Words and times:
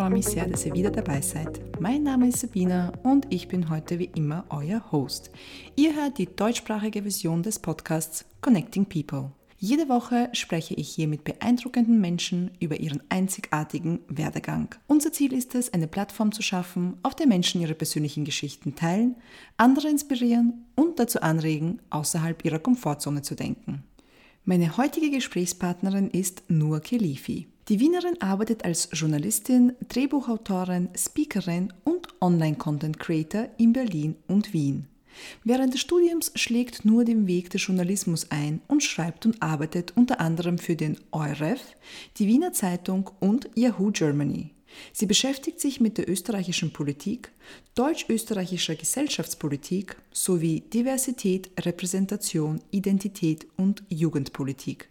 freue 0.00 0.08
mich 0.08 0.28
sehr, 0.28 0.48
dass 0.48 0.64
ihr 0.64 0.72
wieder 0.72 0.90
dabei 0.90 1.20
seid. 1.20 1.60
Mein 1.78 2.04
Name 2.04 2.28
ist 2.28 2.40
Sabina 2.40 2.90
und 3.02 3.26
ich 3.28 3.48
bin 3.48 3.68
heute 3.68 3.98
wie 3.98 4.10
immer 4.14 4.46
euer 4.48 4.82
Host. 4.92 5.30
Ihr 5.76 5.94
hört 5.94 6.16
die 6.16 6.24
deutschsprachige 6.24 7.02
Version 7.02 7.42
des 7.42 7.58
Podcasts 7.58 8.24
Connecting 8.40 8.86
People. 8.86 9.32
Jede 9.58 9.90
Woche 9.90 10.30
spreche 10.32 10.72
ich 10.72 10.88
hier 10.88 11.06
mit 11.06 11.24
beeindruckenden 11.24 12.00
Menschen 12.00 12.52
über 12.60 12.80
ihren 12.80 13.02
einzigartigen 13.10 14.00
Werdegang. 14.08 14.74
Unser 14.86 15.12
Ziel 15.12 15.34
ist 15.34 15.54
es, 15.54 15.70
eine 15.74 15.86
Plattform 15.86 16.32
zu 16.32 16.40
schaffen, 16.40 16.96
auf 17.02 17.14
der 17.14 17.26
Menschen 17.26 17.60
ihre 17.60 17.74
persönlichen 17.74 18.24
Geschichten 18.24 18.74
teilen, 18.74 19.16
andere 19.58 19.90
inspirieren 19.90 20.64
und 20.76 20.98
dazu 20.98 21.20
anregen, 21.20 21.78
außerhalb 21.90 22.42
ihrer 22.46 22.58
Komfortzone 22.58 23.20
zu 23.20 23.34
denken. 23.34 23.84
Meine 24.46 24.78
heutige 24.78 25.10
Gesprächspartnerin 25.10 26.08
ist 26.08 26.44
Nur 26.48 26.80
Kelifi. 26.80 27.48
Die 27.70 27.78
Wienerin 27.78 28.20
arbeitet 28.20 28.64
als 28.64 28.88
Journalistin, 28.90 29.74
Drehbuchautorin, 29.88 30.88
Speakerin 30.96 31.72
und 31.84 32.08
Online-Content-Creator 32.20 33.46
in 33.58 33.72
Berlin 33.72 34.16
und 34.26 34.52
Wien. 34.52 34.88
Während 35.44 35.72
des 35.72 35.80
Studiums 35.80 36.32
schlägt 36.34 36.84
Nur 36.84 37.04
den 37.04 37.28
Weg 37.28 37.50
des 37.50 37.64
Journalismus 37.64 38.28
ein 38.32 38.60
und 38.66 38.82
schreibt 38.82 39.24
und 39.24 39.40
arbeitet 39.40 39.92
unter 39.96 40.18
anderem 40.18 40.58
für 40.58 40.74
den 40.74 40.98
EUREF, 41.12 41.60
die 42.16 42.26
Wiener 42.26 42.52
Zeitung 42.52 43.08
und 43.20 43.48
Yahoo 43.54 43.92
Germany. 43.92 44.50
Sie 44.92 45.06
beschäftigt 45.06 45.60
sich 45.60 45.80
mit 45.80 45.96
der 45.96 46.08
österreichischen 46.08 46.72
Politik, 46.72 47.30
deutsch-österreichischer 47.76 48.74
Gesellschaftspolitik 48.74 49.94
sowie 50.10 50.62
Diversität, 50.62 51.52
Repräsentation, 51.60 52.62
Identität 52.72 53.46
und 53.56 53.84
Jugendpolitik. 53.88 54.88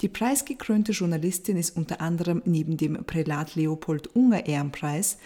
Die 0.00 0.08
preisgekrönte 0.08 0.92
Journalistin 0.92 1.56
ist 1.56 1.76
unter 1.76 2.00
anderem 2.00 2.42
neben 2.44 2.76
dem 2.76 3.04
Prälat 3.04 3.54
Leopold 3.54 4.14
Unger 4.14 4.46
Ehrenpreis 4.46 5.18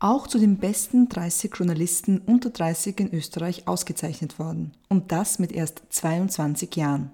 auch 0.00 0.26
zu 0.26 0.38
den 0.38 0.58
besten 0.58 1.08
30 1.08 1.52
Journalisten 1.56 2.20
unter 2.24 2.50
30 2.50 3.00
in 3.00 3.14
Österreich 3.14 3.66
ausgezeichnet 3.66 4.38
worden. 4.38 4.72
Und 4.88 5.10
das 5.12 5.38
mit 5.38 5.52
erst 5.52 5.82
22 5.90 6.76
Jahren. 6.76 7.10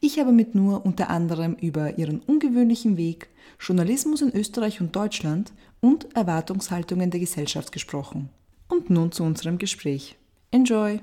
Ich 0.00 0.18
habe 0.18 0.32
mit 0.32 0.54
Nur 0.54 0.84
unter 0.84 1.10
anderem 1.10 1.54
über 1.54 1.98
ihren 1.98 2.20
ungewöhnlichen 2.20 2.96
Weg, 2.96 3.28
Journalismus 3.60 4.22
in 4.22 4.34
Österreich 4.34 4.80
und 4.80 4.94
Deutschland 4.94 5.52
und 5.80 6.14
Erwartungshaltungen 6.16 7.10
der 7.10 7.20
Gesellschaft 7.20 7.72
gesprochen. 7.72 8.30
Und 8.68 8.90
nun 8.90 9.12
zu 9.12 9.22
unserem 9.22 9.58
Gespräch. 9.58 10.16
Enjoy! 10.50 11.00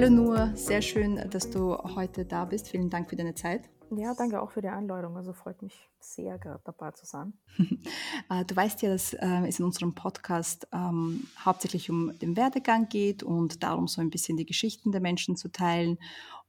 Hallo 0.00 0.10
Nur, 0.10 0.52
sehr 0.54 0.80
schön, 0.80 1.28
dass 1.28 1.50
du 1.50 1.76
heute 1.76 2.24
da 2.24 2.44
bist. 2.44 2.68
Vielen 2.68 2.88
Dank 2.88 3.10
für 3.10 3.16
deine 3.16 3.34
Zeit. 3.34 3.68
Ja, 3.90 4.14
danke 4.14 4.40
auch 4.40 4.52
für 4.52 4.62
die 4.62 4.68
Einladung. 4.68 5.16
Also 5.16 5.32
freut 5.32 5.60
mich 5.60 5.90
sehr, 5.98 6.38
gerade 6.38 6.60
dabei 6.64 6.92
zu 6.92 7.04
sein. 7.04 7.32
Äh, 8.30 8.44
du 8.44 8.54
weißt 8.54 8.82
ja, 8.82 8.90
dass 8.90 9.14
äh, 9.14 9.46
es 9.48 9.58
in 9.58 9.64
unserem 9.64 9.94
Podcast 9.94 10.68
ähm, 10.72 11.26
hauptsächlich 11.44 11.88
um 11.88 12.16
den 12.18 12.36
Werdegang 12.36 12.88
geht 12.90 13.22
und 13.22 13.62
darum, 13.62 13.88
so 13.88 14.02
ein 14.02 14.10
bisschen 14.10 14.36
die 14.36 14.44
Geschichten 14.44 14.92
der 14.92 15.00
Menschen 15.00 15.34
zu 15.34 15.50
teilen. 15.50 15.98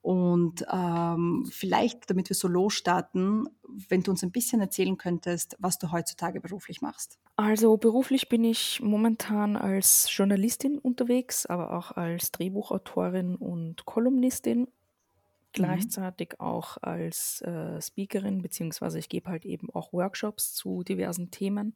Und 0.02 0.66
ähm, 0.72 1.50
vielleicht, 1.52 2.09
damit 2.09 2.30
wir 2.30 2.36
so 2.36 2.47
losstarten, 2.47 3.50
wenn 3.89 4.02
du 4.02 4.11
uns 4.11 4.23
ein 4.23 4.31
bisschen 4.31 4.61
erzählen 4.61 4.97
könntest, 4.97 5.58
was 5.59 5.78
du 5.78 5.91
heutzutage 5.91 6.39
beruflich 6.39 6.81
machst. 6.81 7.19
Also 7.36 7.75
beruflich 7.78 8.30
bin 8.30 8.44
ich 8.45 8.80
momentan 8.81 9.58
als 9.58 10.08
Journalistin 10.09 10.78
unterwegs, 10.78 11.45
aber 11.45 11.78
auch 11.78 11.91
als 11.91 12.31
Drehbuchautorin 12.31 13.36
und 13.36 13.86
Kolumnistin. 13.86 14.59
Mhm. 14.59 14.68
Gleichzeitig 15.51 16.34
mhm. 16.40 16.46
auch 16.46 16.78
als 16.81 17.41
äh, 17.41 17.81
Speakerin, 17.81 18.41
beziehungsweise 18.41 19.00
ich 19.00 19.09
gebe 19.09 19.29
halt 19.29 19.46
eben 19.46 19.69
auch 19.72 19.91
Workshops 19.91 20.53
zu 20.53 20.84
diversen 20.84 21.29
Themen. 21.29 21.75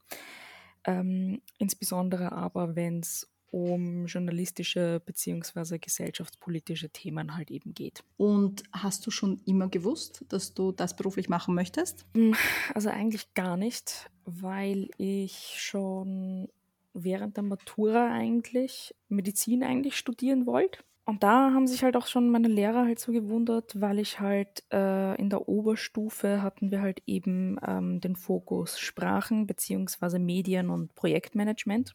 Ähm, 0.86 1.42
insbesondere 1.60 2.32
aber, 2.32 2.76
wenn 2.76 3.00
es 3.00 3.33
um 3.54 4.08
journalistische 4.08 5.00
bzw. 5.06 5.78
gesellschaftspolitische 5.78 6.90
Themen 6.90 7.38
halt 7.38 7.52
eben 7.52 7.76
geht. 7.76 8.04
Und 8.18 8.64
hast 8.74 9.06
du 9.06 9.12
schon 9.12 9.42
immer 9.46 9.68
gewusst, 9.68 10.26
dass 10.30 10.56
du 10.56 10.72
das 10.72 10.96
beruflich 10.96 11.30
machen 11.30 11.54
möchtest? 11.54 12.06
Hm, 12.16 12.36
also 12.74 12.90
eigentlich 12.90 13.36
gar 13.36 13.56
nicht, 13.56 14.10
weil 14.26 14.90
ich 14.98 15.56
schon 15.60 16.50
während 16.94 17.38
der 17.38 17.44
Matura 17.44 18.12
eigentlich 18.12 18.96
Medizin 19.08 19.64
eigentlich 19.64 19.98
studieren 19.98 20.48
wollte. 20.48 20.80
Und 21.06 21.22
da 21.22 21.52
haben 21.54 21.68
sich 21.68 21.84
halt 21.84 21.98
auch 21.98 22.08
schon 22.08 22.30
meine 22.30 22.48
Lehrer 22.48 22.86
halt 22.86 22.98
so 22.98 23.12
gewundert, 23.12 23.80
weil 23.80 24.00
ich 24.00 24.20
halt 24.20 24.64
äh, 24.72 25.16
in 25.20 25.30
der 25.30 25.48
Oberstufe 25.48 26.42
hatten 26.42 26.72
wir 26.72 26.82
halt 26.82 27.04
eben 27.06 27.60
ähm, 27.68 28.00
den 28.00 28.16
Fokus 28.16 28.80
Sprachen 28.80 29.46
bzw. 29.46 30.18
Medien 30.18 30.70
und 30.70 30.96
Projektmanagement. 30.96 31.94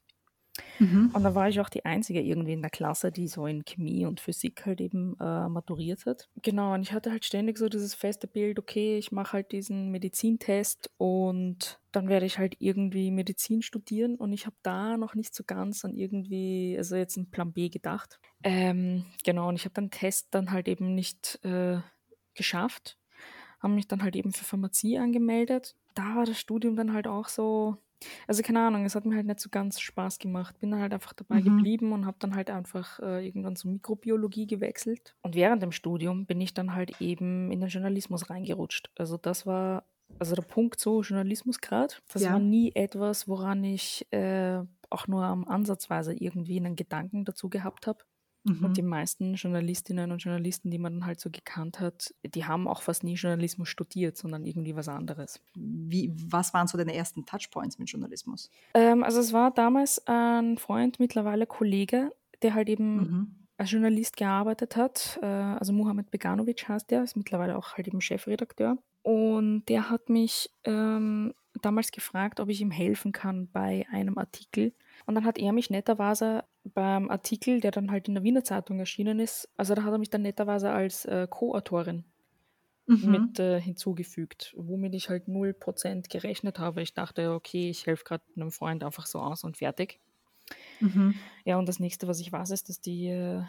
Mhm. 0.79 1.11
Und 1.13 1.23
da 1.23 1.35
war 1.35 1.49
ich 1.49 1.61
auch 1.61 1.69
die 1.69 1.85
Einzige 1.85 2.21
irgendwie 2.21 2.53
in 2.53 2.63
der 2.63 2.71
Klasse, 2.71 3.11
die 3.11 3.29
so 3.29 3.47
in 3.47 3.65
Chemie 3.65 4.07
und 4.07 4.21
Physik 4.21 4.65
halt 4.67 4.81
eben 4.81 5.17
äh, 5.21 5.49
maturiert 5.49 6.07
hat. 6.07 6.29
Genau, 6.43 6.75
und 6.75 6.83
ich 6.83 6.93
hatte 6.93 7.11
halt 7.11 7.25
ständig 7.25 7.59
so 7.59 7.69
dieses 7.69 7.95
feste 7.95 8.27
Bild, 8.27 8.59
okay, 8.59 8.99
ich 8.99 9.13
mache 9.13 9.35
halt 9.35 9.53
diesen 9.53 9.91
Medizintest 9.91 10.91
und 10.97 11.81
dann 11.93 12.09
werde 12.09 12.27
ich 12.27 12.39
halt 12.39 12.57
irgendwie 12.59 13.11
Medizin 13.11 13.63
studieren 13.63 14.15
und 14.17 14.33
ich 14.33 14.47
habe 14.47 14.57
da 14.63 14.97
noch 14.97 15.15
nicht 15.15 15.35
so 15.35 15.45
ganz 15.45 15.85
an 15.85 15.95
irgendwie, 15.95 16.75
also 16.77 16.97
jetzt 16.97 17.17
einen 17.17 17.31
Plan 17.31 17.53
B 17.53 17.69
gedacht. 17.69 18.21
Ähm, 18.43 19.07
genau, 19.25 19.49
und 19.49 19.57
ich 19.57 19.65
habe 19.65 19.75
den 19.75 19.91
Test 19.91 20.29
dann 20.33 20.51
halt 20.51 20.69
eben 20.69 20.95
nicht 20.95 21.41
äh, 21.45 21.79
geschafft, 22.35 22.99
habe 23.61 23.75
mich 23.75 23.89
dann 23.89 24.03
halt 24.03 24.17
eben 24.17 24.33
für 24.33 24.45
Pharmazie 24.45 24.99
angemeldet. 24.99 25.75
Da 25.95 26.17
war 26.17 26.25
das 26.25 26.39
Studium 26.39 26.77
dann 26.77 26.93
halt 26.93 27.09
auch 27.09 27.29
so, 27.29 27.79
also 28.27 28.43
keine 28.43 28.61
Ahnung, 28.61 28.85
es 28.85 28.95
hat 28.95 29.05
mir 29.05 29.17
halt 29.17 29.27
nicht 29.27 29.41
so 29.41 29.49
ganz 29.51 29.81
Spaß 29.81 30.19
gemacht. 30.19 30.59
Bin 30.61 30.71
dann 30.71 30.81
halt 30.81 30.93
einfach 30.93 31.13
dabei 31.13 31.41
Mhm. 31.41 31.45
geblieben 31.57 31.93
und 31.93 32.07
habe 32.07 32.17
dann 32.21 32.35
halt 32.35 32.51
einfach 32.51 33.01
äh, 33.01 33.27
irgendwann 33.27 33.57
zur 33.57 33.71
Mikrobiologie 33.73 34.47
gewechselt. 34.47 35.15
Und 35.23 35.35
während 35.35 35.63
dem 35.63 35.73
Studium 35.73 36.27
bin 36.27 36.41
ich 36.41 36.55
dann 36.55 36.75
halt 36.75 37.01
eben 37.01 37.51
in 37.51 37.61
den 37.61 37.69
Journalismus 37.69 38.31
reingerutscht. 38.31 38.91
Also 38.97 39.17
das 39.17 39.47
war, 39.47 39.85
also 40.19 40.35
der 40.35 40.43
Punkt 40.43 40.79
so, 40.81 41.03
Journalismus 41.03 41.61
gerade, 41.61 41.95
das 42.13 42.23
war 42.25 42.39
nie 42.39 42.73
etwas, 42.75 43.29
woran 43.29 43.65
ich 43.65 44.07
äh, 44.13 44.61
auch 44.91 45.07
nur 45.07 45.25
am 45.25 45.47
Ansatzweise 45.47 46.15
irgendwie 46.15 46.57
einen 46.59 46.77
Gedanken 46.77 47.25
dazu 47.25 47.49
gehabt 47.51 47.87
habe. 47.87 47.99
Mhm. 48.45 48.65
Und 48.65 48.77
die 48.77 48.83
meisten 48.83 49.35
Journalistinnen 49.35 50.13
und 50.13 50.23
Journalisten, 50.23 50.71
die 50.71 50.79
man 50.79 50.95
dann 50.95 51.07
halt 51.07 51.21
so 51.21 51.31
gekannt 51.31 51.81
hat, 51.81 52.15
die 52.25 52.45
haben 52.45 52.69
auch 52.69 52.83
fast 52.83 53.05
nie 53.05 53.15
Journalismus 53.15 53.69
studiert, 53.69 54.17
sondern 54.17 54.45
irgendwie 54.45 54.77
was 54.77 54.89
anderes. 54.89 55.41
Wie, 55.55 56.13
was 56.15 56.55
waren 56.55 56.67
so 56.67 56.79
deine 56.79 56.95
ersten 56.95 57.27
Touchpoints 57.27 57.79
mit 57.79 57.91
Journalismus? 57.91 58.51
Ähm, 58.75 59.03
also 59.03 59.21
es 59.21 59.33
war 59.33 59.51
damals 59.51 60.03
ein 60.07 60.59
Freund, 60.59 61.01
mittlerweile 61.01 61.47
Kollege, 61.47 62.13
der 62.43 62.55
halt 62.55 62.69
eben 62.69 62.97
mhm. 62.97 63.35
als 63.57 63.71
Journalist 63.71 64.17
gearbeitet 64.17 64.77
hat. 64.77 65.19
Äh, 65.23 65.27
also 65.27 65.73
Mohamed 65.73 66.11
Beganovic 66.11 66.69
heißt 66.69 66.91
der, 66.91 67.05
ist 67.05 67.17
mittlerweile 67.17 67.57
auch 67.57 67.75
halt 67.75 67.89
eben 67.89 68.01
Chefredakteur. 68.01 68.79
Und 69.03 69.65
der 69.69 69.91
hat 69.91 70.11
mich 70.11 70.51
ähm, 70.65 71.33
damals 71.63 71.93
gefragt, 71.93 72.41
ob 72.41 72.49
ich 72.49 72.61
ihm 72.61 72.71
helfen 72.71 73.13
kann 73.13 73.49
bei 73.51 73.87
einem 73.91 74.19
Artikel. 74.19 74.73
Und 75.09 75.15
dann 75.15 75.25
hat 75.25 75.39
er 75.39 75.53
mich 75.53 75.71
netterweise 75.71 76.45
beim 76.65 77.09
Artikel, 77.09 77.61
der 77.61 77.71
dann 77.71 77.91
halt 77.91 78.09
in 78.09 78.15
der 78.15 78.25
Wiener 78.25 78.45
Zeitung 78.45 78.79
erschienen 78.79 79.21
ist, 79.21 79.49
also 79.57 79.75
da 79.75 79.85
hat 79.85 79.93
er 79.93 79.97
mich 79.97 80.11
dann 80.11 80.21
netterweise 80.21 80.71
als 80.71 81.07
äh, 81.07 81.27
Co-Autorin 81.31 82.05
mhm. 82.85 83.11
mit 83.11 83.39
äh, 83.39 83.59
hinzugefügt, 83.59 84.53
womit 84.55 84.95
ich 84.95 85.09
halt 85.09 85.27
0% 85.27 86.11
gerechnet 86.11 86.59
habe. 86.59 86.83
Ich 86.83 86.93
dachte, 86.93 87.33
okay, 87.33 87.71
ich 87.71 87.87
helfe 87.87 88.05
gerade 88.05 88.23
einem 88.37 88.51
Freund 88.51 88.85
einfach 88.85 89.07
so 89.07 89.21
aus 89.21 89.45
und 89.45 89.57
fertig. 89.57 89.99
Mhm. 90.81 91.15
Ja, 91.47 91.57
und 91.57 91.67
das 91.71 91.81
nächste, 91.81 92.07
was 92.07 92.21
ich 92.21 92.31
weiß, 92.31 92.51
ist, 92.51 92.69
dass 92.69 92.83
die 92.83 93.07
äh, 93.07 93.43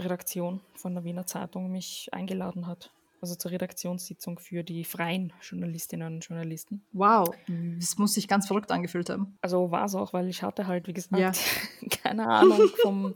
Redaktion 0.00 0.62
von 0.74 0.94
der 0.94 1.04
Wiener 1.04 1.26
Zeitung 1.26 1.70
mich 1.70 2.08
eingeladen 2.10 2.66
hat 2.66 2.90
also 3.26 3.34
zur 3.36 3.50
Redaktionssitzung 3.50 4.38
für 4.38 4.62
die 4.62 4.84
freien 4.84 5.32
Journalistinnen 5.42 6.14
und 6.14 6.24
Journalisten. 6.24 6.84
Wow, 6.92 7.34
das 7.78 7.98
muss 7.98 8.14
sich 8.14 8.28
ganz 8.28 8.46
verrückt 8.46 8.70
angefühlt 8.70 9.10
haben. 9.10 9.36
Also 9.40 9.70
war 9.70 9.84
es 9.84 9.94
auch, 9.94 10.12
weil 10.12 10.28
ich 10.28 10.42
hatte 10.42 10.66
halt, 10.66 10.86
wie 10.86 10.92
gesagt, 10.92 11.20
ja. 11.20 11.32
keine 12.02 12.28
Ahnung 12.28 12.68
vom, 12.82 13.14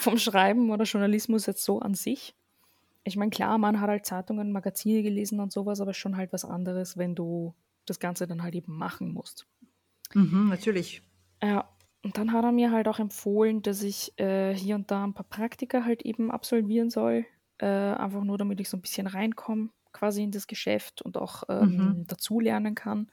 vom 0.00 0.18
Schreiben 0.18 0.70
oder 0.70 0.84
Journalismus 0.84 1.46
jetzt 1.46 1.64
so 1.64 1.80
an 1.80 1.94
sich. 1.94 2.34
Ich 3.04 3.16
meine, 3.16 3.30
klar, 3.30 3.56
man 3.56 3.80
hat 3.80 3.88
halt 3.88 4.04
Zeitungen, 4.04 4.52
Magazine 4.52 5.02
gelesen 5.02 5.40
und 5.40 5.52
sowas, 5.52 5.80
aber 5.80 5.94
schon 5.94 6.16
halt 6.16 6.32
was 6.32 6.44
anderes, 6.44 6.98
wenn 6.98 7.14
du 7.14 7.54
das 7.86 7.98
Ganze 7.98 8.26
dann 8.26 8.42
halt 8.42 8.54
eben 8.54 8.76
machen 8.76 9.12
musst. 9.12 9.46
Mhm, 10.12 10.48
natürlich. 10.48 11.02
Ja, 11.42 11.68
und 12.02 12.18
dann 12.18 12.32
hat 12.32 12.44
er 12.44 12.52
mir 12.52 12.72
halt 12.72 12.88
auch 12.88 12.98
empfohlen, 12.98 13.62
dass 13.62 13.82
ich 13.82 14.12
äh, 14.18 14.54
hier 14.54 14.74
und 14.74 14.90
da 14.90 15.04
ein 15.04 15.14
paar 15.14 15.26
Praktika 15.28 15.84
halt 15.84 16.02
eben 16.02 16.30
absolvieren 16.30 16.90
soll, 16.90 17.24
äh, 17.58 17.66
einfach 17.66 18.22
nur 18.24 18.38
damit 18.38 18.60
ich 18.60 18.68
so 18.68 18.76
ein 18.76 18.82
bisschen 18.82 19.06
reinkomme, 19.06 19.70
quasi 19.92 20.22
in 20.22 20.30
das 20.30 20.46
Geschäft 20.46 21.02
und 21.02 21.16
auch 21.16 21.44
ähm, 21.48 21.76
mhm. 21.76 22.06
dazulernen 22.06 22.74
kann. 22.74 23.10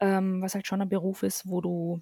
Ähm, 0.00 0.40
was 0.42 0.54
halt 0.54 0.66
schon 0.66 0.80
ein 0.80 0.88
Beruf 0.88 1.22
ist, 1.22 1.48
wo 1.48 1.60
du 1.60 2.00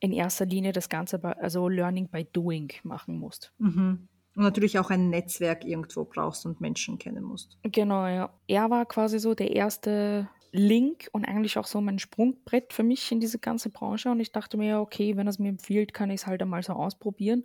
in 0.00 0.12
erster 0.12 0.46
Linie 0.46 0.72
das 0.72 0.88
Ganze, 0.88 1.18
bei, 1.18 1.32
also 1.32 1.68
Learning 1.68 2.08
by 2.08 2.24
Doing 2.24 2.72
machen 2.82 3.18
musst. 3.18 3.52
Mhm. 3.58 4.08
Und 4.34 4.42
natürlich 4.42 4.78
auch 4.78 4.90
ein 4.90 5.10
Netzwerk 5.10 5.64
irgendwo 5.64 6.04
brauchst 6.04 6.46
und 6.46 6.60
Menschen 6.60 6.98
kennen 6.98 7.24
musst. 7.24 7.58
Genau, 7.62 8.06
ja. 8.06 8.30
Er 8.46 8.70
war 8.70 8.86
quasi 8.86 9.18
so 9.18 9.34
der 9.34 9.50
erste 9.50 10.28
Link 10.52 11.08
und 11.12 11.24
eigentlich 11.24 11.58
auch 11.58 11.66
so 11.66 11.80
mein 11.80 11.98
Sprungbrett 11.98 12.72
für 12.72 12.82
mich 12.82 13.10
in 13.12 13.20
diese 13.20 13.38
ganze 13.38 13.70
Branche. 13.70 14.10
Und 14.10 14.20
ich 14.20 14.32
dachte 14.32 14.56
mir, 14.56 14.80
okay, 14.80 15.16
wenn 15.16 15.26
er 15.26 15.30
es 15.30 15.38
mir 15.38 15.48
empfiehlt, 15.48 15.94
kann 15.94 16.10
ich 16.10 16.22
es 16.22 16.26
halt 16.26 16.42
einmal 16.42 16.62
so 16.62 16.72
ausprobieren. 16.72 17.44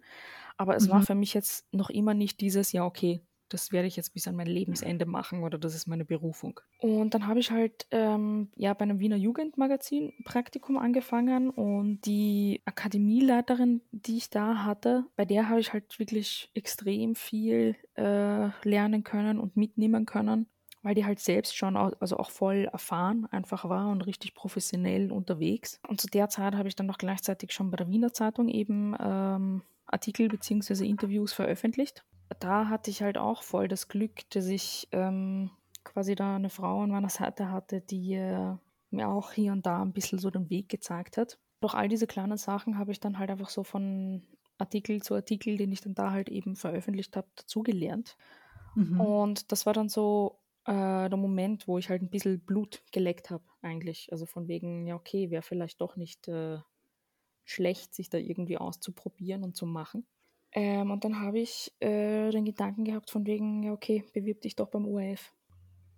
Aber 0.57 0.75
es 0.75 0.87
mhm. 0.87 0.91
war 0.91 1.01
für 1.01 1.15
mich 1.15 1.33
jetzt 1.33 1.65
noch 1.73 1.89
immer 1.89 2.13
nicht 2.13 2.41
dieses, 2.41 2.71
ja, 2.71 2.85
okay, 2.85 3.21
das 3.53 3.71
werde 3.71 3.87
ich 3.87 3.95
jetzt 3.95 4.13
bis 4.13 4.27
an 4.27 4.35
mein 4.35 4.47
Lebensende 4.47 5.05
machen 5.05 5.43
oder 5.43 5.59
das 5.59 5.75
ist 5.75 5.87
meine 5.87 6.05
Berufung. 6.05 6.59
Und 6.79 7.13
dann 7.13 7.27
habe 7.27 7.39
ich 7.39 7.51
halt 7.51 7.85
ähm, 7.91 8.49
ja 8.55 8.73
bei 8.73 8.83
einem 8.83 8.99
Wiener 8.99 9.15
Jugendmagazin 9.15 10.13
Praktikum 10.25 10.77
angefangen 10.77 11.51
und 11.51 12.01
die 12.05 12.61
Akademieleiterin, 12.65 13.81
die 13.91 14.17
ich 14.17 14.31
da 14.31 14.63
hatte, 14.63 15.05
bei 15.15 15.25
der 15.25 15.49
habe 15.49 15.59
ich 15.59 15.71
halt 15.71 15.99
wirklich 15.99 16.49
extrem 16.55 17.13
viel 17.13 17.75
äh, 17.95 18.49
lernen 18.63 19.03
können 19.03 19.39
und 19.39 19.55
mitnehmen 19.55 20.07
können 20.07 20.47
weil 20.83 20.95
die 20.95 21.05
halt 21.05 21.19
selbst 21.19 21.57
schon 21.57 21.75
also 21.75 22.17
auch 22.17 22.29
voll 22.29 22.65
erfahren 22.71 23.25
einfach 23.31 23.67
war 23.67 23.89
und 23.89 24.01
richtig 24.01 24.35
professionell 24.35 25.11
unterwegs. 25.11 25.79
Und 25.87 25.99
zu 25.99 26.07
der 26.07 26.29
Zeit 26.29 26.55
habe 26.55 26.67
ich 26.67 26.75
dann 26.75 26.85
noch 26.85 26.97
gleichzeitig 26.97 27.51
schon 27.51 27.71
bei 27.71 27.77
der 27.77 27.89
Wiener 27.89 28.13
Zeitung 28.13 28.47
eben 28.47 28.95
ähm, 28.99 29.63
Artikel 29.87 30.27
bzw. 30.27 30.85
Interviews 30.85 31.33
veröffentlicht 31.33 32.03
da 32.39 32.69
hatte 32.69 32.89
ich 32.89 33.01
halt 33.01 33.17
auch 33.17 33.43
voll 33.43 33.67
das 33.67 33.87
Glück, 33.87 34.29
dass 34.31 34.47
ich 34.47 34.87
ähm, 34.91 35.51
quasi 35.83 36.15
da 36.15 36.35
eine 36.35 36.49
Frau 36.49 36.81
an 36.81 36.91
meiner 36.91 37.09
Seite 37.09 37.51
hatte, 37.51 37.81
die 37.81 38.13
äh, 38.13 38.55
mir 38.89 39.09
auch 39.09 39.31
hier 39.31 39.51
und 39.51 39.65
da 39.65 39.81
ein 39.81 39.93
bisschen 39.93 40.19
so 40.19 40.29
den 40.29 40.49
Weg 40.49 40.69
gezeigt 40.69 41.17
hat. 41.17 41.39
Durch 41.61 41.73
all 41.73 41.89
diese 41.89 42.07
kleinen 42.07 42.37
Sachen 42.37 42.77
habe 42.77 42.91
ich 42.91 42.99
dann 42.99 43.19
halt 43.19 43.29
einfach 43.29 43.49
so 43.49 43.63
von 43.63 44.23
Artikel 44.57 45.01
zu 45.01 45.15
Artikel, 45.15 45.57
den 45.57 45.71
ich 45.71 45.81
dann 45.81 45.95
da 45.95 46.11
halt 46.11 46.29
eben 46.29 46.55
veröffentlicht 46.55 47.15
habe, 47.15 47.27
dazugelernt. 47.35 48.17
Mhm. 48.75 48.99
Und 48.99 49.51
das 49.51 49.65
war 49.65 49.73
dann 49.73 49.89
so 49.89 50.39
äh, 50.65 51.09
der 51.09 51.17
Moment, 51.17 51.67
wo 51.67 51.77
ich 51.77 51.89
halt 51.89 52.01
ein 52.01 52.09
bisschen 52.09 52.39
Blut 52.39 52.83
geleckt 52.91 53.29
habe, 53.29 53.43
eigentlich. 53.61 54.09
Also 54.11 54.25
von 54.25 54.47
wegen, 54.47 54.87
ja, 54.87 54.95
okay, 54.95 55.29
wäre 55.29 55.41
vielleicht 55.41 55.81
doch 55.81 55.95
nicht 55.95 56.27
äh, 56.27 56.59
schlecht, 57.43 57.93
sich 57.93 58.09
da 58.09 58.17
irgendwie 58.17 58.57
auszuprobieren 58.57 59.43
und 59.43 59.55
zu 59.55 59.65
machen. 59.65 60.05
Ähm, 60.53 60.91
und 60.91 61.03
dann 61.03 61.19
habe 61.19 61.39
ich 61.39 61.73
äh, 61.79 62.29
den 62.29 62.45
Gedanken 62.45 62.85
gehabt 62.85 63.09
von 63.09 63.25
wegen, 63.25 63.63
ja 63.63 63.73
okay, 63.73 64.03
bewirb 64.13 64.41
dich 64.41 64.55
doch 64.55 64.69
beim 64.69 64.87
ORF. 64.87 65.33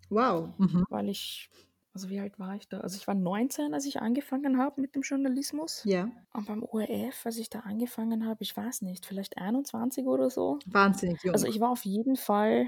Wow. 0.09 0.50
Mhm. 0.57 0.85
Weil 0.89 1.09
ich, 1.09 1.50
also 1.94 2.09
wie 2.09 2.19
alt 2.19 2.39
war 2.39 2.56
ich 2.56 2.68
da? 2.69 2.79
Also 2.79 2.97
ich 2.97 3.06
war 3.06 3.15
19, 3.15 3.73
als 3.73 3.85
ich 3.85 4.00
angefangen 4.00 4.57
habe 4.57 4.79
mit 4.79 4.95
dem 4.95 5.01
Journalismus. 5.01 5.83
Ja. 5.83 6.09
Und 6.33 6.47
beim 6.47 6.63
ORF, 6.63 7.25
als 7.25 7.38
ich 7.38 7.50
da 7.50 7.59
angefangen 7.59 8.25
habe, 8.25 8.44
ich 8.44 8.56
weiß 8.56 8.81
nicht, 8.83 9.06
vielleicht 9.06 9.38
21 9.38 10.06
oder 10.06 10.29
so. 10.29 10.59
Wahnsinnig 10.65 11.21
jung. 11.23 11.33
Also 11.33 11.47
ich 11.47 11.59
war 11.59 11.71
auf 11.71 11.83
jeden 11.83 12.15
Fall 12.15 12.68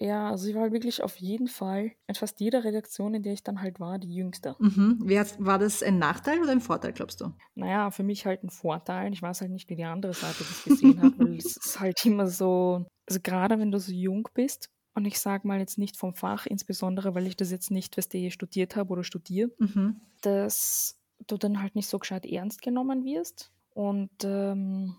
ja, 0.00 0.30
also 0.30 0.48
ich 0.48 0.54
war 0.54 0.62
halt 0.62 0.72
wirklich 0.72 1.02
auf 1.02 1.16
jeden 1.16 1.46
Fall 1.46 1.92
in 2.08 2.14
fast 2.14 2.40
jeder 2.40 2.64
Redaktion, 2.64 3.14
in 3.14 3.22
der 3.22 3.32
ich 3.32 3.44
dann 3.44 3.62
halt 3.62 3.78
war, 3.78 3.98
die 3.98 4.12
jüngste. 4.14 4.56
Mhm. 4.58 5.00
war 5.38 5.58
das 5.58 5.82
ein 5.82 5.98
Nachteil 5.98 6.40
oder 6.40 6.52
ein 6.52 6.60
Vorteil, 6.60 6.92
glaubst 6.92 7.20
du? 7.20 7.32
Naja, 7.54 7.90
für 7.90 8.02
mich 8.02 8.26
halt 8.26 8.42
ein 8.42 8.50
Vorteil. 8.50 9.12
Ich 9.12 9.22
weiß 9.22 9.40
halt 9.40 9.52
nicht, 9.52 9.68
wie 9.70 9.76
die 9.76 9.84
andere 9.84 10.14
Seite 10.14 10.38
das 10.38 10.64
gesehen 10.64 11.00
hat, 11.00 11.18
weil 11.18 11.36
es 11.36 11.56
ist 11.56 11.80
halt 11.80 12.04
immer 12.04 12.26
so, 12.26 12.84
also 13.08 13.20
gerade 13.22 13.58
wenn 13.58 13.70
du 13.70 13.78
so 13.78 13.92
jung 13.92 14.28
bist, 14.34 14.68
und 14.94 15.06
ich 15.06 15.18
sage 15.18 15.46
mal 15.46 15.58
jetzt 15.58 15.76
nicht 15.76 15.96
vom 15.96 16.14
Fach, 16.14 16.46
insbesondere 16.46 17.14
weil 17.14 17.26
ich 17.26 17.36
das 17.36 17.50
jetzt 17.50 17.70
nicht, 17.70 17.96
was 17.96 18.08
du 18.08 18.30
studiert 18.30 18.76
habe 18.76 18.92
oder 18.92 19.02
studiere, 19.02 19.50
mhm. 19.58 20.00
dass 20.22 21.00
du 21.26 21.36
dann 21.36 21.60
halt 21.60 21.74
nicht 21.74 21.88
so 21.88 21.98
gescheit 21.98 22.24
ernst 22.24 22.62
genommen 22.62 23.04
wirst. 23.04 23.50
Und 23.70 24.10
ähm, 24.22 24.94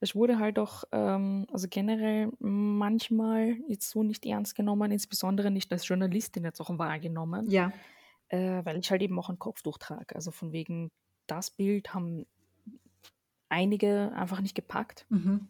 es 0.00 0.14
wurde 0.14 0.38
halt 0.38 0.58
auch, 0.58 0.84
ähm, 0.92 1.46
also 1.50 1.66
generell 1.70 2.30
manchmal 2.38 3.56
jetzt 3.68 3.90
so 3.90 4.02
nicht 4.02 4.26
ernst 4.26 4.54
genommen, 4.54 4.92
insbesondere 4.92 5.50
nicht 5.50 5.72
als 5.72 5.88
Journalistin 5.88 6.44
jetzt 6.44 6.60
auch 6.60 6.78
wahrgenommen. 6.78 7.48
Ja. 7.50 7.72
Äh, 8.28 8.64
weil 8.64 8.78
ich 8.78 8.90
halt 8.90 9.02
eben 9.02 9.18
auch 9.18 9.30
ein 9.30 9.38
Kopftuch 9.38 9.78
trage. 9.78 10.14
Also 10.14 10.30
von 10.30 10.52
wegen, 10.52 10.90
das 11.26 11.50
Bild 11.50 11.94
haben 11.94 12.26
einige 13.48 14.12
einfach 14.14 14.40
nicht 14.40 14.54
gepackt. 14.54 15.06
Mhm. 15.08 15.48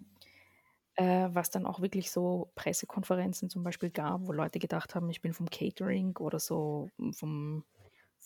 Äh, 0.95 1.29
was 1.33 1.51
dann 1.51 1.67
auch 1.67 1.81
wirklich 1.81 2.11
so 2.11 2.51
Pressekonferenzen 2.55 3.51
zum 3.51 3.63
Beispiel 3.63 3.91
gab, 3.91 4.27
wo 4.27 4.33
Leute 4.33 4.59
gedacht 4.59 4.95
haben, 4.95 5.11
ich 5.11 5.21
bin 5.21 5.35
vom 5.35 5.51
Catering 5.51 6.17
oder 6.17 6.39
so 6.39 6.89
vom 7.13 7.65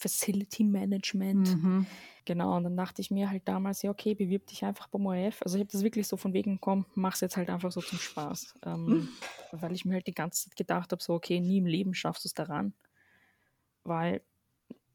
Facility 0.00 0.64
Management. 0.64 1.62
Mhm. 1.62 1.86
Genau, 2.24 2.56
und 2.56 2.64
dann 2.64 2.76
dachte 2.76 3.02
ich 3.02 3.10
mir 3.10 3.28
halt 3.28 3.46
damals, 3.46 3.82
ja, 3.82 3.90
okay, 3.90 4.14
bewirb 4.14 4.46
dich 4.46 4.64
einfach 4.64 4.88
beim 4.88 5.06
ORF. 5.06 5.42
Also 5.42 5.56
ich 5.56 5.60
habe 5.60 5.72
das 5.72 5.82
wirklich 5.82 6.08
so 6.08 6.16
von 6.16 6.32
wegen, 6.32 6.60
komm, 6.60 6.86
mach's 6.94 7.20
jetzt 7.20 7.36
halt 7.36 7.50
einfach 7.50 7.70
so 7.70 7.80
zum 7.80 7.98
Spaß. 7.98 8.54
Ähm, 8.64 8.84
mhm. 8.86 9.08
Weil 9.52 9.72
ich 9.72 9.84
mir 9.84 9.94
halt 9.94 10.06
die 10.06 10.14
ganze 10.14 10.44
Zeit 10.44 10.56
gedacht 10.56 10.92
habe, 10.92 11.02
so, 11.02 11.14
okay, 11.14 11.40
nie 11.40 11.58
im 11.58 11.66
Leben 11.66 11.94
schaffst 11.94 12.24
du 12.24 12.28
es 12.28 12.34
daran. 12.34 12.72
Weil 13.84 14.22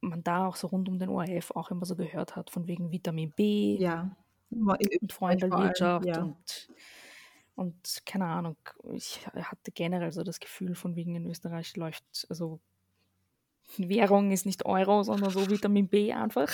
man 0.02 0.24
da 0.24 0.48
auch 0.48 0.56
so 0.56 0.68
rund 0.68 0.90
um 0.90 0.98
den 0.98 1.10
ORF 1.10 1.51
auch 1.51 1.72
immer 1.72 1.86
so 1.86 1.96
gehört 1.96 2.36
hat, 2.36 2.50
von 2.50 2.68
wegen 2.68 2.92
Vitamin 2.92 3.31
B 3.31 3.78
ja. 3.78 4.16
und 4.50 5.13
Freunde 5.13 5.50
der 5.50 5.60
Wirtschaft 5.60 6.06
ja. 6.06 6.22
und 6.22 6.69
und 7.58 8.01
keine 8.06 8.25
Ahnung, 8.25 8.58
ich 8.92 9.25
hatte 9.28 9.72
generell 9.72 10.12
so 10.12 10.24
das 10.24 10.42
Gefühl, 10.42 10.75
von 10.75 10.98
wegen 10.98 11.16
in 11.16 11.25
Österreich 11.25 11.78
läuft, 11.78 12.04
also 12.28 12.60
Währung 13.78 14.32
ist 14.32 14.46
nicht 14.46 14.66
Euro, 14.66 15.04
sondern 15.04 15.32
so 15.32 15.50
Vitamin 15.50 15.88
B 15.88 16.14
einfach. 16.14 16.50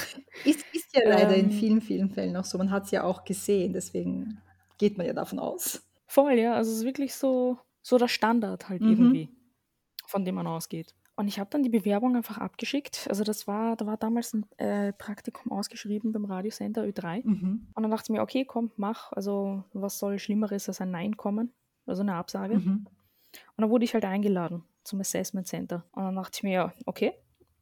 Ist, 0.46 0.66
ist 0.74 0.96
ja 0.96 1.08
leider 1.08 1.36
ähm, 1.36 1.46
in 1.46 1.52
vielen, 1.52 1.82
vielen 1.82 2.10
Fällen 2.10 2.36
auch 2.36 2.46
so. 2.46 2.58
Man 2.58 2.72
hat 2.72 2.86
es 2.86 2.92
ja 2.92 3.04
auch 3.04 3.24
gesehen, 3.24 3.74
deswegen 3.74 4.42
geht 4.78 4.98
man 4.98 5.06
ja 5.06 5.14
davon 5.14 5.40
aus. 5.40 5.84
Voll, 6.08 6.34
ja. 6.34 6.56
Also 6.56 6.72
es 6.72 6.80
ist 6.80 6.86
wirklich 6.86 7.14
so, 7.14 7.58
so 7.82 7.98
der 7.98 8.08
Standard 8.08 8.70
halt 8.70 8.82
mhm. 8.82 8.90
irgendwie, 8.90 9.30
von 10.08 10.26
dem 10.26 10.36
man 10.36 10.48
ausgeht. 10.48 10.96
Und 11.16 11.28
ich 11.28 11.40
habe 11.40 11.50
dann 11.52 11.62
die 11.62 11.70
Bewerbung 11.70 12.16
einfach 12.16 12.38
abgeschickt. 12.38 13.06
Also 13.10 13.24
das 13.24 13.46
war, 13.46 13.76
da 13.76 13.86
war 13.86 13.98
damals 13.98 14.34
ein 14.34 14.46
äh, 14.58 14.94
Praktikum 14.94 15.52
ausgeschrieben 15.52 16.14
beim 16.14 16.26
Radiosender 16.26 16.84
Ö3. 16.84 17.26
Mhm. 17.26 17.68
Und 17.76 17.84
dann 17.84 17.92
dachte 17.92 18.06
ich 18.06 18.18
mir, 18.18 18.22
okay, 18.22 18.46
komm, 18.46 18.72
mach. 18.78 19.12
Also 19.12 19.64
was 19.74 20.00
soll 20.00 20.18
Schlimmeres 20.18 20.68
als 20.68 20.82
ein 20.82 20.92
Nein 20.92 21.18
kommen? 21.18 21.52
Also 21.86 22.02
eine 22.02 22.16
Absage. 22.16 22.58
Mhm. 22.58 22.88
Und 22.88 23.62
dann 23.62 23.70
wurde 23.70 23.86
ich 23.86 23.94
halt 23.94 24.06
eingeladen 24.06 24.64
zum 24.84 25.00
Assessment 25.02 25.48
Center. 25.48 25.86
Und 25.92 26.04
dann 26.04 26.16
dachte 26.16 26.32
ich 26.36 26.44
mir, 26.44 26.52
ja, 26.52 26.74
okay, 26.86 27.14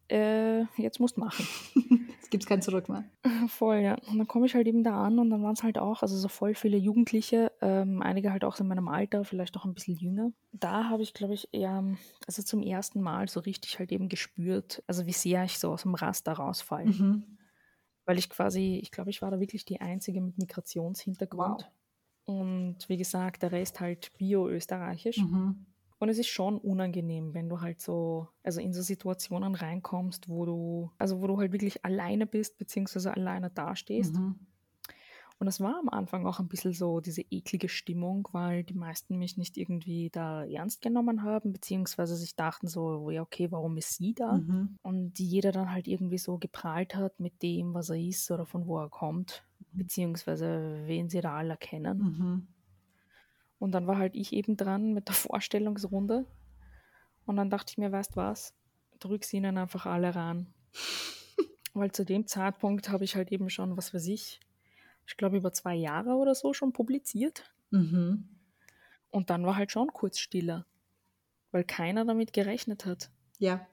äh, 0.10 0.62
jetzt 0.78 1.00
musst 1.00 1.18
du 1.18 1.22
machen. 1.22 1.46
Jetzt 2.20 2.32
gibt 2.32 2.44
es 2.44 2.48
kein 2.48 2.62
Zurück 2.62 2.90
mehr. 2.90 3.06
Voll, 3.48 3.78
ja. 3.78 3.96
Und 4.08 4.18
dann 4.18 4.28
komme 4.28 4.46
ich 4.48 4.56
halt 4.56 4.68
eben 4.68 4.84
da 4.84 5.06
an 5.06 5.20
und 5.20 5.30
dann 5.30 5.42
waren 5.44 5.54
es 5.54 5.64
halt 5.64 5.78
auch, 5.78 6.02
also 6.02 6.18
so 6.18 6.28
voll 6.28 6.54
viele 6.54 6.78
Jugendliche, 6.78 7.52
ähm, 7.62 8.02
einige 8.02 8.32
halt 8.32 8.44
auch 8.44 8.60
in 8.60 8.68
meinem 8.68 8.88
Alter, 8.88 9.24
vielleicht 9.24 9.56
auch 9.56 9.66
ein 9.66 9.74
bisschen 9.74 9.96
jünger. 9.96 10.32
Da 10.52 10.90
habe 10.90 11.02
ich, 11.04 11.14
glaube 11.14 11.34
ich, 11.34 11.48
eher, 11.54 11.84
also 12.28 12.44
zum 12.44 12.62
ersten 12.62 13.02
Mal 13.02 13.28
so 13.30 13.40
richtig 13.40 13.80
halt 13.80 13.92
eben 13.92 14.10
gespürt, 14.10 14.84
also 14.88 15.06
wie 15.06 15.14
sehr 15.14 15.44
ich 15.44 15.60
so 15.60 15.72
aus 15.72 15.84
dem 15.84 15.96
Raster 15.96 16.34
rausfalle. 16.34 16.88
Mhm. 16.88 17.38
Weil 18.06 18.18
ich 18.18 18.30
quasi, 18.30 18.80
ich 18.82 18.92
glaube, 18.92 19.12
ich 19.12 19.22
war 19.22 19.32
da 19.32 19.40
wirklich 19.40 19.66
die 19.66 19.80
Einzige 19.80 20.22
mit 20.22 20.38
Migrationshintergrund. 20.38 21.72
Wow. 22.26 22.36
Und 22.38 22.90
wie 22.90 22.98
gesagt, 22.98 23.44
der 23.44 23.52
Rest 23.52 23.80
halt 23.80 24.12
bio-österreichisch. 24.18 25.18
Mhm. 25.18 25.66
Und 26.00 26.08
es 26.08 26.18
ist 26.18 26.30
schon 26.30 26.58
unangenehm, 26.58 27.34
wenn 27.34 27.50
du 27.50 27.60
halt 27.60 27.82
so, 27.82 28.30
also 28.42 28.62
in 28.62 28.74
so 28.74 28.82
Situationen 28.82 29.54
reinkommst, 29.54 30.30
wo 30.30 30.46
du, 30.46 30.92
also 30.98 31.22
wo 31.22 31.28
du 31.28 31.38
halt 31.38 31.52
wirklich 31.52 31.84
alleine 31.84 32.26
bist, 32.26 32.58
beziehungsweise 32.58 33.14
alleine 33.14 33.50
dastehst. 33.50 34.16
Mhm. 34.16 34.40
Und 35.40 35.48
es 35.48 35.62
war 35.62 35.78
am 35.80 35.88
Anfang 35.88 36.26
auch 36.26 36.40
ein 36.40 36.50
bisschen 36.50 36.74
so 36.74 37.00
diese 37.00 37.22
eklige 37.22 37.70
Stimmung, 37.70 38.28
weil 38.34 38.64
die 38.66 38.74
meisten 38.74 39.18
mich 39.18 39.38
nicht 39.38 39.58
irgendwie 39.58 40.10
da 40.10 40.44
ernst 40.44 40.82
genommen 40.82 41.24
haben, 41.24 41.54
beziehungsweise 41.54 42.18
sich 42.18 42.36
dachten 42.36 42.68
so, 42.68 43.10
ja, 43.10 43.22
okay, 43.22 43.50
warum 43.50 43.78
ist 43.78 43.96
sie 43.96 44.14
da? 44.14 44.34
Mhm. 44.34 44.76
Und 44.82 45.18
jeder 45.18 45.54
dann 45.54 45.72
halt 45.72 45.88
irgendwie 45.88 46.18
so 46.18 46.38
geprahlt 46.38 46.96
hat 46.96 47.22
mit 47.22 47.42
dem, 47.42 47.74
was 47.74 47.90
er 47.90 47.98
ist 47.98 48.30
oder 48.32 48.46
von 48.46 48.68
wo 48.68 48.80
er 48.80 48.90
kommt, 48.90 49.46
mhm. 49.60 49.78
beziehungsweise 49.78 50.82
wen 50.86 51.08
sie 51.08 51.22
da 51.22 51.38
alle 51.38 51.56
kennen. 51.56 52.00
Mhm. 52.00 52.48
Und 53.60 53.74
dann 53.74 53.88
war 53.88 53.98
halt 53.98 54.16
ich 54.16 54.34
eben 54.34 54.58
dran 54.58 54.94
mit 54.94 55.08
der 55.08 55.16
Vorstellungsrunde. 55.16 56.26
Und 57.26 57.36
dann 57.36 57.50
dachte 57.50 57.72
ich 57.72 57.78
mir, 57.78 57.92
weißt 57.92 58.16
was, 58.16 58.54
drück 59.00 59.24
sie 59.24 59.38
ihnen 59.38 59.58
einfach 59.58 59.86
alle 59.86 60.16
ran. 60.16 60.48
Weil 61.74 61.92
zu 61.92 62.04
dem 62.04 62.26
Zeitpunkt 62.26 62.90
habe 62.90 63.04
ich 63.04 63.16
halt 63.16 63.32
eben 63.32 63.50
schon, 63.50 63.78
was 63.78 63.94
weiß 63.94 64.08
ich, 64.08 64.40
ich 65.06 65.18
glaube 65.18 65.38
über 65.38 65.54
zwei 65.54 65.76
Jahre 65.76 66.16
oder 66.16 66.34
so 66.34 66.54
schon 66.54 66.74
publiziert. 66.74 67.54
Mhm. 67.70 68.28
Und 69.12 69.30
dann 69.30 69.46
war 69.46 69.56
halt 69.56 69.72
schon 69.72 69.88
kurz 69.88 70.20
stiller, 70.20 70.66
weil 71.52 71.64
keiner 71.64 72.06
damit 72.06 72.34
gerechnet 72.34 72.86
hat. 72.86 73.12
Ja. 73.38 73.68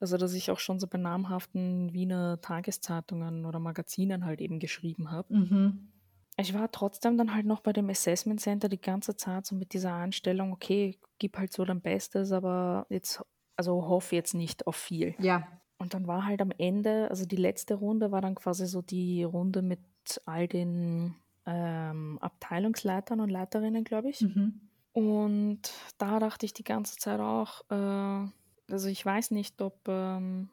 Also, 0.00 0.16
dass 0.16 0.34
ich 0.34 0.50
auch 0.50 0.58
schon 0.58 0.78
so 0.78 0.86
bei 0.86 0.98
namhaften 0.98 1.92
Wiener 1.92 2.40
Tageszeitungen 2.40 3.46
oder 3.46 3.58
Magazinen 3.58 4.24
halt 4.24 4.40
eben 4.40 4.58
geschrieben 4.58 5.10
habe. 5.10 5.34
Mhm 5.34 5.93
ich 6.36 6.54
war 6.54 6.70
trotzdem 6.70 7.16
dann 7.16 7.34
halt 7.34 7.46
noch 7.46 7.60
bei 7.60 7.72
dem 7.72 7.88
Assessment 7.90 8.40
Center 8.40 8.68
die 8.68 8.80
ganze 8.80 9.16
Zeit 9.16 9.46
so 9.46 9.54
mit 9.54 9.72
dieser 9.72 9.94
Einstellung, 9.94 10.52
okay, 10.52 10.98
gib 11.18 11.38
halt 11.38 11.52
so 11.52 11.64
dein 11.64 11.80
Bestes, 11.80 12.32
aber 12.32 12.86
jetzt, 12.88 13.22
also 13.56 13.86
hoffe 13.86 14.16
jetzt 14.16 14.34
nicht 14.34 14.66
auf 14.66 14.76
viel. 14.76 15.14
Ja. 15.18 15.46
Und 15.78 15.94
dann 15.94 16.06
war 16.06 16.26
halt 16.26 16.40
am 16.42 16.50
Ende, 16.56 17.08
also 17.10 17.24
die 17.24 17.36
letzte 17.36 17.74
Runde 17.74 18.10
war 18.10 18.20
dann 18.20 18.34
quasi 18.34 18.66
so 18.66 18.82
die 18.82 19.22
Runde 19.22 19.62
mit 19.62 19.80
all 20.24 20.48
den 20.48 21.14
ähm, 21.46 22.18
Abteilungsleitern 22.20 23.20
und 23.20 23.30
Leiterinnen, 23.30 23.84
glaube 23.84 24.10
ich. 24.10 24.20
Mhm. 24.20 24.60
Und 24.92 25.60
da 25.98 26.18
dachte 26.18 26.46
ich 26.46 26.54
die 26.54 26.64
ganze 26.64 26.96
Zeit 26.96 27.20
auch, 27.20 27.62
äh, 27.70 28.28
also 28.72 28.88
ich 28.88 29.04
weiß 29.04 29.30
nicht, 29.32 29.60
ob 29.60 29.86
ähm, 29.88 30.48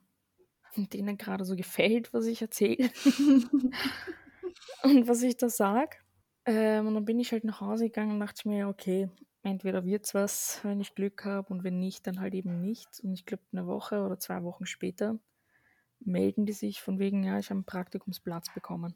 denen 0.76 1.18
gerade 1.18 1.46
so 1.46 1.56
gefällt, 1.56 2.14
was 2.14 2.26
ich 2.26 2.42
erzähle 2.42 2.90
und 4.84 5.08
was 5.08 5.22
ich 5.24 5.38
da 5.38 5.50
sage. 5.50 5.98
Ähm, 6.46 6.88
und 6.88 6.96
dann 6.96 7.06
bin 7.06 7.20
ich 7.20 7.32
halt 7.32 7.44
nach 7.44 7.62
Hause 7.62 7.86
gegangen 7.86 8.14
und 8.14 8.20
dachte 8.20 8.48
mir, 8.48 8.68
okay, 8.68 9.10
entweder 9.44 9.86
wird 9.86 10.06
es 10.06 10.14
was, 10.14 10.60
wenn 10.64 10.80
ich 10.80 10.96
Glück 10.96 11.26
habe 11.26 11.52
und 11.54 11.64
wenn 11.64 11.80
nicht, 11.80 12.08
dann 12.08 12.20
halt 12.20 12.34
eben 12.34 12.62
nicht. 12.62 13.00
Und 13.04 13.14
ich 13.14 13.26
glaube, 13.26 13.44
eine 13.52 13.68
Woche 13.68 14.04
oder 14.04 14.20
zwei 14.20 14.44
Wochen 14.44 14.66
später 14.66 15.20
melden 16.00 16.46
die 16.46 16.54
sich 16.54 16.82
von 16.82 17.00
wegen, 17.00 17.24
ja, 17.24 17.38
ich 17.38 17.48
habe 17.48 17.58
einen 17.58 17.66
Praktikumsplatz 17.66 18.54
bekommen. 18.54 18.96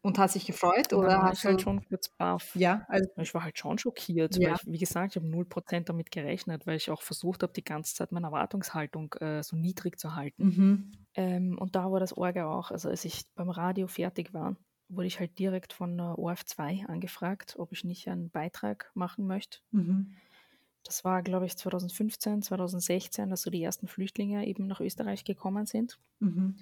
Und 0.00 0.16
hat 0.18 0.30
sich 0.30 0.46
gefreut? 0.46 0.92
Und 0.92 1.00
oder 1.00 1.18
war 1.18 1.32
ich 1.32 1.44
halt 1.44 1.60
schon 1.60 1.84
kurz 1.84 2.08
baff. 2.08 2.54
Ja, 2.54 2.86
also 2.88 3.10
ich 3.16 3.34
war 3.34 3.42
halt 3.42 3.58
schon 3.58 3.78
schockiert, 3.78 4.36
ja. 4.36 4.50
weil 4.50 4.56
ich, 4.56 4.72
wie 4.72 4.78
gesagt, 4.78 5.16
ich 5.16 5.22
habe 5.22 5.26
0% 5.26 5.84
damit 5.86 6.12
gerechnet, 6.12 6.66
weil 6.66 6.76
ich 6.76 6.90
auch 6.90 7.02
versucht 7.02 7.42
habe, 7.42 7.52
die 7.52 7.64
ganze 7.64 7.96
Zeit 7.96 8.12
meine 8.12 8.28
Erwartungshaltung 8.28 9.12
äh, 9.14 9.42
so 9.42 9.56
niedrig 9.56 9.98
zu 9.98 10.14
halten. 10.14 10.44
Mhm. 10.44 10.92
Ähm, 11.14 11.58
und 11.58 11.74
da 11.74 11.90
war 11.90 11.98
das 11.98 12.16
Orge 12.16 12.46
auch. 12.46 12.70
Also 12.70 12.88
als 12.88 13.04
ich 13.04 13.24
beim 13.34 13.50
Radio 13.50 13.88
fertig 13.88 14.32
war, 14.32 14.54
wurde 14.88 15.06
ich 15.06 15.20
halt 15.20 15.38
direkt 15.38 15.72
von 15.72 15.96
der 15.96 16.14
ORF2 16.16 16.86
angefragt, 16.86 17.56
ob 17.58 17.72
ich 17.72 17.84
nicht 17.84 18.08
einen 18.08 18.30
Beitrag 18.30 18.90
machen 18.94 19.26
möchte. 19.26 19.58
Mhm. 19.70 20.14
Das 20.84 21.04
war, 21.04 21.22
glaube 21.22 21.46
ich, 21.46 21.56
2015, 21.56 22.42
2016, 22.42 23.28
dass 23.28 23.42
so 23.42 23.50
die 23.50 23.62
ersten 23.62 23.88
Flüchtlinge 23.88 24.46
eben 24.46 24.66
nach 24.66 24.80
Österreich 24.80 25.24
gekommen 25.24 25.66
sind. 25.66 25.98
Mhm. 26.20 26.56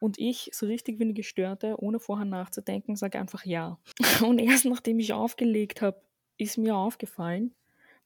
Und 0.00 0.18
ich, 0.18 0.50
so 0.52 0.66
richtig 0.66 0.98
wie 0.98 1.04
eine 1.04 1.12
Gestörte, 1.12 1.76
ohne 1.78 2.00
vorher 2.00 2.24
nachzudenken, 2.24 2.96
sage 2.96 3.20
einfach 3.20 3.44
ja. 3.44 3.78
Und 4.26 4.40
erst 4.40 4.64
nachdem 4.64 4.98
ich 4.98 5.12
aufgelegt 5.12 5.80
habe, 5.80 6.02
ist 6.38 6.58
mir 6.58 6.74
aufgefallen, 6.74 7.54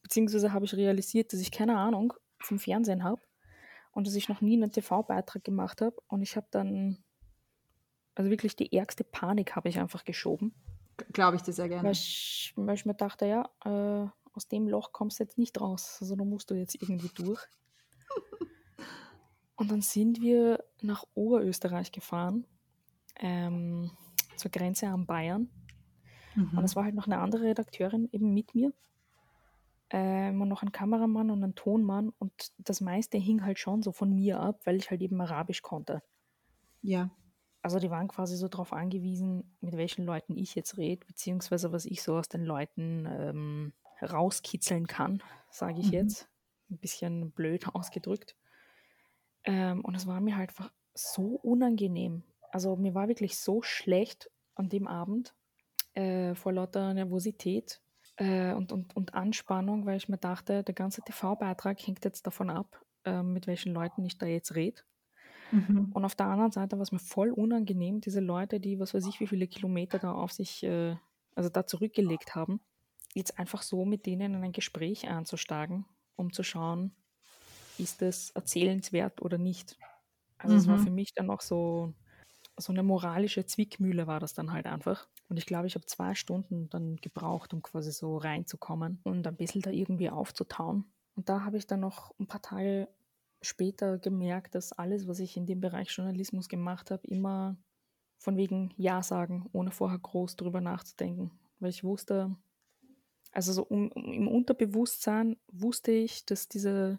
beziehungsweise 0.03 0.53
habe 0.53 0.67
ich 0.67 0.75
realisiert, 0.75 1.33
dass 1.33 1.41
ich 1.41 1.51
keine 1.51 1.79
Ahnung 1.79 2.13
vom 2.39 2.59
Fernsehen 2.59 3.03
habe 3.03 3.23
und 3.93 4.07
dass 4.07 4.15
ich 4.15 4.29
noch 4.29 4.43
nie 4.43 4.57
einen 4.57 4.71
TV-Beitrag 4.71 5.43
gemacht 5.43 5.81
habe. 5.81 5.97
Und 6.07 6.21
ich 6.21 6.37
habe 6.37 6.47
dann, 6.51 7.03
also 8.16 8.30
wirklich 8.30 8.56
die 8.56 8.73
ärgste 8.73 9.04
Panik 9.04 9.54
habe 9.54 9.68
ich 9.68 9.78
einfach 9.78 10.04
geschoben. 10.04 10.54
Glaube 11.12 11.37
ich 11.37 11.42
dir 11.42 11.52
sehr 11.52 11.68
gerne. 11.68 11.85
Weil 11.85 11.92
ich, 11.92 12.52
weil 12.56 12.75
ich 12.75 12.87
mir 12.87 12.94
dachte, 12.94 13.26
ja, 13.26 13.49
äh, 13.64 14.08
aus 14.32 14.49
dem 14.49 14.66
Loch 14.68 14.92
kommst 14.92 15.20
du 15.20 15.25
jetzt 15.25 15.38
nicht 15.38 15.61
raus. 15.61 15.99
Also 16.00 16.16
da 16.16 16.25
musst 16.25 16.50
du 16.50 16.54
jetzt 16.54 16.75
irgendwie 16.75 17.11
durch. 17.14 17.46
Und 19.56 19.70
dann 19.70 19.82
sind 19.82 20.20
wir 20.20 20.64
nach 20.80 21.04
Oberösterreich 21.14 21.92
gefahren, 21.92 22.46
ähm, 23.16 23.90
zur 24.37 24.50
Grenze 24.50 24.88
an 24.88 25.06
Bayern. 25.06 25.50
Mhm. 26.35 26.58
Und 26.58 26.64
es 26.64 26.75
war 26.75 26.85
halt 26.85 26.94
noch 26.94 27.06
eine 27.06 27.18
andere 27.18 27.44
Redakteurin 27.44 28.08
eben 28.12 28.32
mit 28.32 28.54
mir. 28.54 28.73
Ähm, 29.90 30.40
und 30.40 30.49
noch 30.49 30.62
ein 30.62 30.73
Kameramann 30.73 31.30
und 31.30 31.44
ein 31.44 31.54
Tonmann. 31.54 32.12
Und 32.18 32.32
das 32.58 32.80
meiste 32.80 33.18
hing 33.18 33.44
halt 33.44 33.58
schon 33.58 33.82
so 33.82 33.92
von 33.92 34.11
mir 34.11 34.40
ab, 34.40 34.61
weil 34.64 34.76
ich 34.76 34.90
halt 34.90 35.02
eben 35.02 35.20
Arabisch 35.20 35.62
konnte. 35.62 36.02
Ja. 36.82 37.11
Also 37.66 37.80
die 37.80 37.90
waren 37.90 38.06
quasi 38.06 38.37
so 38.37 38.46
darauf 38.46 38.73
angewiesen, 38.73 39.56
mit 39.61 39.76
welchen 39.76 40.04
Leuten 40.04 40.37
ich 40.37 40.54
jetzt 40.54 40.76
rede, 40.76 41.04
beziehungsweise 41.04 41.73
was 41.73 41.85
ich 41.85 42.00
so 42.00 42.16
aus 42.16 42.28
den 42.28 42.44
Leuten 42.44 43.08
ähm, 43.11 43.73
rauskitzeln 44.00 44.87
kann, 44.87 45.20
sage 45.50 45.80
ich 45.80 45.88
mhm. 45.88 45.94
jetzt. 45.94 46.28
Ein 46.70 46.78
bisschen 46.78 47.32
blöd 47.32 47.66
ausgedrückt. 47.75 48.37
Ähm, 49.42 49.85
und 49.85 49.96
es 49.96 50.06
war 50.06 50.20
mir 50.20 50.37
halt 50.37 50.50
einfach 50.50 50.70
so 50.94 51.40
unangenehm. 51.42 52.23
Also 52.52 52.76
mir 52.76 52.94
war 52.94 53.08
wirklich 53.08 53.37
so 53.37 53.62
schlecht 53.62 54.30
an 54.54 54.68
dem 54.68 54.87
Abend 54.87 55.35
äh, 55.94 56.37
vor 56.37 56.52
lauter 56.52 56.94
Nervosität 56.94 57.80
äh, 58.14 58.52
und, 58.52 58.70
und, 58.70 58.94
und 58.94 59.14
Anspannung, 59.14 59.87
weil 59.87 59.96
ich 59.96 60.08
mir 60.08 60.18
dachte, 60.18 60.62
der 60.62 60.75
ganze 60.76 61.02
TV-Beitrag 61.02 61.85
hängt 61.85 62.04
jetzt 62.04 62.28
davon 62.28 62.49
ab, 62.49 62.80
äh, 63.04 63.25
mit 63.25 63.49
welchen 63.49 63.75
Leuten 63.75 64.04
ich 64.04 64.18
da 64.18 64.26
jetzt 64.26 64.54
rede. 64.54 64.82
Mhm. 65.53 65.91
Und 65.93 66.05
auf 66.05 66.15
der 66.15 66.26
anderen 66.26 66.53
Seite 66.53 66.76
war 66.76 66.83
es 66.83 66.93
mir 66.93 66.99
voll 66.99 67.31
unangenehm, 67.31 68.00
diese 68.00 68.21
Leute, 68.21 68.61
die 68.61 68.79
was 68.79 68.95
weiß 68.95 69.07
ich, 69.07 69.21
wie 69.21 69.26
viele 69.26 69.47
Kilometer 69.47 69.99
da 69.99 70.12
auf 70.12 70.33
sich, 70.33 70.62
äh, 70.62 70.97
also 71.35 71.49
da 71.49 71.67
zurückgelegt 71.67 72.35
haben, 72.35 72.61
jetzt 73.15 73.38
einfach 73.38 73.62
so 73.62 73.85
mit 73.85 74.07
denen 74.07 74.35
in 74.35 74.43
ein 74.43 74.53
Gespräch 74.53 75.09
einzusteigen, 75.09 75.85
um 76.17 76.33
zu 76.33 76.43
schauen, 76.43 76.93
ist 77.79 78.03
es 78.03 78.31
erzählenswert 78.31 79.23
oder 79.23 79.38
nicht. 79.38 79.79
Also 80.38 80.55
mhm. 80.55 80.61
es 80.61 80.67
war 80.69 80.79
mhm. 80.79 80.85
für 80.85 80.91
mich 80.91 81.15
dann 81.15 81.31
auch 81.31 81.41
so, 81.41 81.95
so 82.57 82.73
eine 82.73 82.83
moralische 82.83 83.45
Zwickmühle 83.45 84.07
war 84.07 84.21
das 84.21 84.35
dann 84.35 84.53
halt 84.53 84.67
einfach. 84.67 85.09
Und 85.29 85.37
ich 85.37 85.47
glaube, 85.47 85.67
ich 85.67 85.75
habe 85.75 85.87
zwei 85.87 86.15
Stunden 86.15 86.69
dann 86.71 86.97
gebraucht, 86.97 87.53
um 87.53 87.62
quasi 87.62 87.93
so 87.93 88.17
reinzukommen 88.17 89.00
und 89.05 89.26
ein 89.26 89.37
bisschen 89.37 89.62
da 89.62 89.71
irgendwie 89.71 90.11
aufzutauen. 90.11 90.85
Und 91.17 91.29
da 91.29 91.45
habe 91.45 91.57
ich 91.57 91.67
dann 91.67 91.81
noch 91.81 92.15
ein 92.19 92.26
paar 92.26 92.43
Tage 92.43 92.88
später 93.43 93.99
gemerkt, 93.99 94.55
dass 94.55 94.73
alles, 94.73 95.07
was 95.07 95.21
ich 95.21 95.37
in 95.37 95.47
dem 95.47 95.61
Bereich 95.61 95.90
Journalismus 95.90 96.49
gemacht 96.49 96.90
habe, 96.90 97.07
immer 97.07 97.57
von 98.19 98.37
wegen 98.37 98.73
Ja 98.76 99.02
sagen, 99.02 99.49
ohne 99.52 99.71
vorher 99.71 99.99
groß 99.99 100.37
drüber 100.37 100.61
nachzudenken. 100.61 101.31
Weil 101.61 101.71
ich 101.71 101.85
wusste, 101.85 102.35
also 103.33 103.52
so 103.52 103.62
um, 103.64 103.88
um, 103.93 104.12
im 104.12 104.28
Unterbewusstsein 104.28 105.37
wusste 105.52 105.93
ich, 105.93 106.25
dass 106.25 106.49
diese 106.49 106.99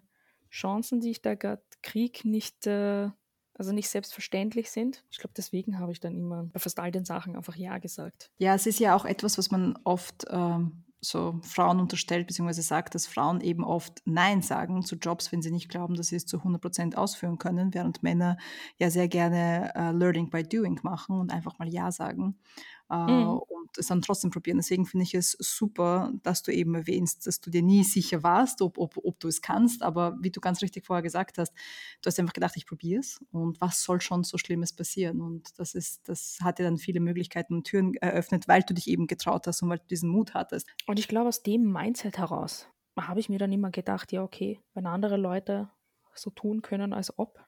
Chancen, 0.49 1.01
die 1.01 1.11
ich 1.11 1.21
da 1.21 1.35
gerade 1.35 1.63
kriege, 1.81 2.27
nicht, 2.29 2.67
äh, 2.67 3.09
also 3.55 3.73
nicht 3.73 3.89
selbstverständlich 3.89 4.69
sind. 4.69 5.03
Ich 5.09 5.17
glaube, 5.17 5.33
deswegen 5.35 5.79
habe 5.79 5.91
ich 5.91 5.99
dann 5.99 6.17
immer 6.17 6.43
bei 6.45 6.59
fast 6.59 6.79
all 6.79 6.91
den 6.91 7.05
Sachen 7.05 7.35
einfach 7.35 7.55
Ja 7.55 7.79
gesagt. 7.79 8.31
Ja, 8.37 8.55
es 8.55 8.67
ist 8.67 8.79
ja 8.79 8.95
auch 8.95 9.05
etwas, 9.05 9.37
was 9.37 9.51
man 9.51 9.77
oft 9.83 10.25
ähm, 10.29 10.83
so 10.99 11.39
Frauen 11.43 11.79
unterstellt, 11.79 12.27
beziehungsweise 12.27 12.61
sagt, 12.61 12.95
dass 12.95 13.07
Frauen 13.07 13.41
eben 13.41 13.63
oft 13.63 14.01
Nein 14.05 14.41
sagen 14.41 14.83
zu 14.83 14.95
Jobs, 14.95 15.31
wenn 15.31 15.41
sie 15.41 15.51
nicht 15.51 15.69
glauben, 15.69 15.95
dass 15.95 16.07
sie 16.07 16.15
es 16.15 16.25
zu 16.25 16.37
100 16.37 16.61
Prozent 16.61 16.97
ausführen 16.97 17.37
können, 17.37 17.73
während 17.73 18.03
Männer 18.03 18.37
ja 18.77 18.89
sehr 18.89 19.07
gerne 19.07 19.73
äh, 19.75 19.91
Learning 19.91 20.29
by 20.29 20.43
Doing 20.43 20.79
machen 20.83 21.19
und 21.19 21.31
einfach 21.31 21.59
mal 21.59 21.67
Ja 21.67 21.91
sagen 21.91 22.37
äh, 22.89 22.95
mhm. 22.95 23.41
Es 23.77 23.87
dann 23.87 24.01
trotzdem 24.01 24.31
probieren. 24.31 24.57
Deswegen 24.57 24.85
finde 24.85 25.03
ich 25.03 25.13
es 25.13 25.31
super, 25.39 26.11
dass 26.23 26.43
du 26.43 26.51
eben 26.51 26.75
erwähnst, 26.75 27.27
dass 27.27 27.39
du 27.41 27.49
dir 27.49 27.61
nie 27.61 27.83
sicher 27.83 28.23
warst, 28.23 28.61
ob, 28.61 28.77
ob, 28.77 28.97
ob 29.03 29.19
du 29.19 29.27
es 29.27 29.41
kannst, 29.41 29.83
aber 29.83 30.17
wie 30.21 30.31
du 30.31 30.39
ganz 30.39 30.61
richtig 30.61 30.85
vorher 30.85 31.03
gesagt 31.03 31.37
hast, 31.37 31.53
du 32.01 32.07
hast 32.07 32.19
einfach 32.19 32.33
gedacht, 32.33 32.55
ich 32.55 32.65
probiere 32.65 32.99
es 32.99 33.19
und 33.31 33.59
was 33.61 33.83
soll 33.83 34.01
schon 34.01 34.23
so 34.23 34.37
Schlimmes 34.37 34.73
passieren? 34.73 35.21
Und 35.21 35.59
das 35.59 35.75
ist, 35.75 36.07
das 36.07 36.37
hat 36.41 36.59
dir 36.59 36.63
dann 36.63 36.77
viele 36.77 36.99
Möglichkeiten 36.99 37.53
und 37.55 37.65
Türen 37.65 37.93
eröffnet, 37.95 38.47
weil 38.47 38.63
du 38.63 38.73
dich 38.73 38.87
eben 38.87 39.07
getraut 39.07 39.47
hast 39.47 39.61
und 39.61 39.69
weil 39.69 39.79
du 39.79 39.87
diesen 39.87 40.09
Mut 40.09 40.33
hattest. 40.33 40.67
Und 40.85 40.99
ich 40.99 41.07
glaube, 41.07 41.29
aus 41.29 41.43
dem 41.43 41.71
Mindset 41.71 42.17
heraus 42.17 42.67
habe 42.99 43.19
ich 43.19 43.29
mir 43.29 43.39
dann 43.39 43.51
immer 43.51 43.71
gedacht, 43.71 44.11
ja, 44.11 44.23
okay, 44.23 44.59
wenn 44.73 44.87
andere 44.87 45.17
Leute 45.17 45.69
so 46.13 46.29
tun 46.29 46.61
können, 46.61 46.93
als 46.93 47.17
ob, 47.19 47.45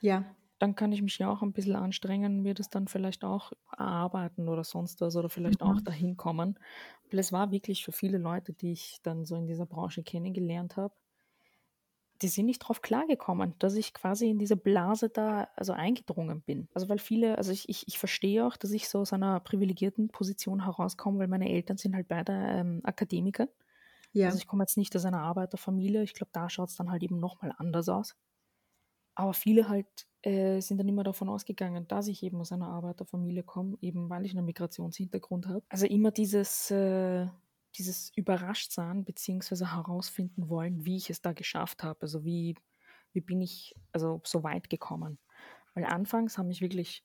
ja 0.00 0.35
dann 0.58 0.74
kann 0.74 0.92
ich 0.92 1.02
mich 1.02 1.18
ja 1.18 1.30
auch 1.30 1.42
ein 1.42 1.52
bisschen 1.52 1.76
anstrengen, 1.76 2.42
mir 2.42 2.54
das 2.54 2.70
dann 2.70 2.88
vielleicht 2.88 3.24
auch 3.24 3.52
erarbeiten 3.76 4.48
oder 4.48 4.64
sonst 4.64 5.00
was 5.00 5.16
oder 5.16 5.28
vielleicht 5.28 5.60
mhm. 5.60 5.66
auch 5.66 5.80
dahin 5.80 6.16
kommen. 6.16 6.58
Weil 7.10 7.20
es 7.20 7.32
war 7.32 7.50
wirklich 7.50 7.84
für 7.84 7.92
viele 7.92 8.18
Leute, 8.18 8.52
die 8.52 8.72
ich 8.72 8.98
dann 9.02 9.24
so 9.24 9.36
in 9.36 9.46
dieser 9.46 9.66
Branche 9.66 10.02
kennengelernt 10.02 10.76
habe, 10.76 10.94
die 12.22 12.28
sind 12.28 12.46
nicht 12.46 12.60
drauf 12.60 12.80
klargekommen, 12.80 13.54
dass 13.58 13.74
ich 13.74 13.92
quasi 13.92 14.30
in 14.30 14.38
diese 14.38 14.56
Blase 14.56 15.10
da 15.10 15.48
also 15.54 15.72
eingedrungen 15.72 16.40
bin. 16.40 16.68
Also 16.72 16.88
weil 16.88 16.98
viele, 16.98 17.36
also 17.36 17.52
ich, 17.52 17.68
ich, 17.68 17.86
ich 17.88 17.98
verstehe 17.98 18.46
auch, 18.46 18.56
dass 18.56 18.70
ich 18.70 18.88
so 18.88 19.00
aus 19.00 19.12
einer 19.12 19.38
privilegierten 19.40 20.08
Position 20.08 20.64
herauskomme, 20.64 21.18
weil 21.18 21.28
meine 21.28 21.50
Eltern 21.50 21.76
sind 21.76 21.94
halt 21.94 22.08
beide 22.08 22.32
ähm, 22.32 22.80
Akademiker. 22.84 23.48
Ja. 24.12 24.26
Also 24.26 24.38
ich 24.38 24.46
komme 24.46 24.62
jetzt 24.62 24.78
nicht 24.78 24.96
aus 24.96 25.04
einer 25.04 25.20
Arbeiterfamilie. 25.20 26.02
Ich 26.02 26.14
glaube, 26.14 26.30
da 26.32 26.48
schaut 26.48 26.70
es 26.70 26.76
dann 26.76 26.90
halt 26.90 27.02
eben 27.02 27.20
nochmal 27.20 27.52
anders 27.58 27.90
aus. 27.90 28.16
Aber 29.16 29.34
viele 29.34 29.68
halt 29.68 29.86
äh, 30.22 30.60
sind 30.60 30.78
dann 30.78 30.88
immer 30.88 31.02
davon 31.02 31.28
ausgegangen, 31.28 31.88
dass 31.88 32.06
ich 32.06 32.22
eben 32.22 32.40
aus 32.40 32.52
einer 32.52 32.68
Arbeiterfamilie 32.68 33.42
komme, 33.42 33.78
eben 33.80 34.08
weil 34.10 34.24
ich 34.26 34.36
einen 34.36 34.44
Migrationshintergrund 34.44 35.48
habe. 35.48 35.62
Also 35.68 35.86
immer 35.86 36.10
dieses, 36.10 36.70
äh, 36.70 37.26
dieses 37.76 38.12
Überraschtsein 38.14 39.04
beziehungsweise 39.04 39.74
herausfinden 39.74 40.48
wollen, 40.48 40.84
wie 40.84 40.96
ich 40.96 41.10
es 41.10 41.22
da 41.22 41.32
geschafft 41.32 41.82
habe. 41.82 42.02
Also 42.02 42.24
wie, 42.24 42.56
wie 43.12 43.22
bin 43.22 43.40
ich 43.40 43.74
also 43.92 44.20
so 44.24 44.44
weit 44.44 44.68
gekommen. 44.68 45.18
Weil 45.74 45.84
anfangs 45.84 46.36
haben 46.38 46.48
mich 46.48 46.60
wirklich 46.60 47.02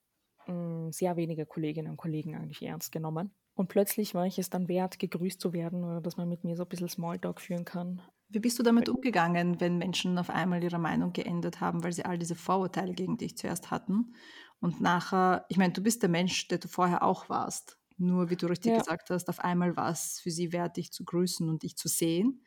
mh, 0.48 0.54
hm, 0.54 0.92
sehr 0.92 1.16
wenige 1.16 1.46
Kolleginnen 1.46 1.92
und 1.92 1.98
Kollegen 1.98 2.36
eigentlich 2.36 2.62
ernst 2.62 2.92
genommen. 2.92 3.34
Und 3.54 3.68
plötzlich 3.68 4.16
war 4.16 4.26
ich 4.26 4.40
es 4.40 4.50
dann 4.50 4.68
wert, 4.68 5.00
gegrüßt 5.00 5.40
zu 5.40 5.54
werden 5.54 5.84
oder 5.84 6.02
dass 6.02 6.18
man 6.18 6.28
mit 6.28 6.44
mir 6.44 6.58
so 6.58 6.64
ein 6.64 6.70
bisschen 6.70 6.90
Smalltalk 6.90 7.40
führen 7.40 7.66
kann. 7.66 8.02
Wie 8.32 8.40
bist 8.40 8.58
du 8.58 8.64
damit 8.64 8.88
umgegangen, 8.88 9.60
wenn 9.60 9.78
Menschen 9.78 10.18
auf 10.18 10.30
einmal 10.30 10.64
ihre 10.64 10.80
Meinung 10.80 11.12
geändert 11.12 11.60
haben, 11.60 11.84
weil 11.84 11.92
sie 11.92 12.06
all 12.06 12.18
diese 12.18 12.36
Vorurteile 12.36 12.94
gegen 12.94 13.18
dich 13.18 13.38
zuerst 13.38 13.72
hatten 13.72 14.14
und 14.62 14.80
nachher, 14.80 15.46
ich 15.50 15.58
meine, 15.58 15.74
du 15.74 15.82
bist 15.82 16.02
der 16.02 16.10
Mensch, 16.10 16.48
der 16.48 16.60
du 16.60 16.68
vorher 16.68 17.04
auch 17.04 17.30
warst. 17.30 17.78
Nur, 17.98 18.30
wie 18.30 18.36
du 18.36 18.48
richtig 18.48 18.72
ja. 18.72 18.78
gesagt 18.80 19.10
hast, 19.10 19.28
auf 19.28 19.40
einmal 19.40 19.76
war 19.76 19.90
es 19.90 20.20
für 20.22 20.32
sie 20.32 20.54
wert, 20.54 20.78
dich 20.78 20.92
zu 20.92 21.04
grüßen 21.04 21.50
und 21.50 21.64
dich 21.64 21.76
zu 21.76 21.88
sehen. 21.88 22.46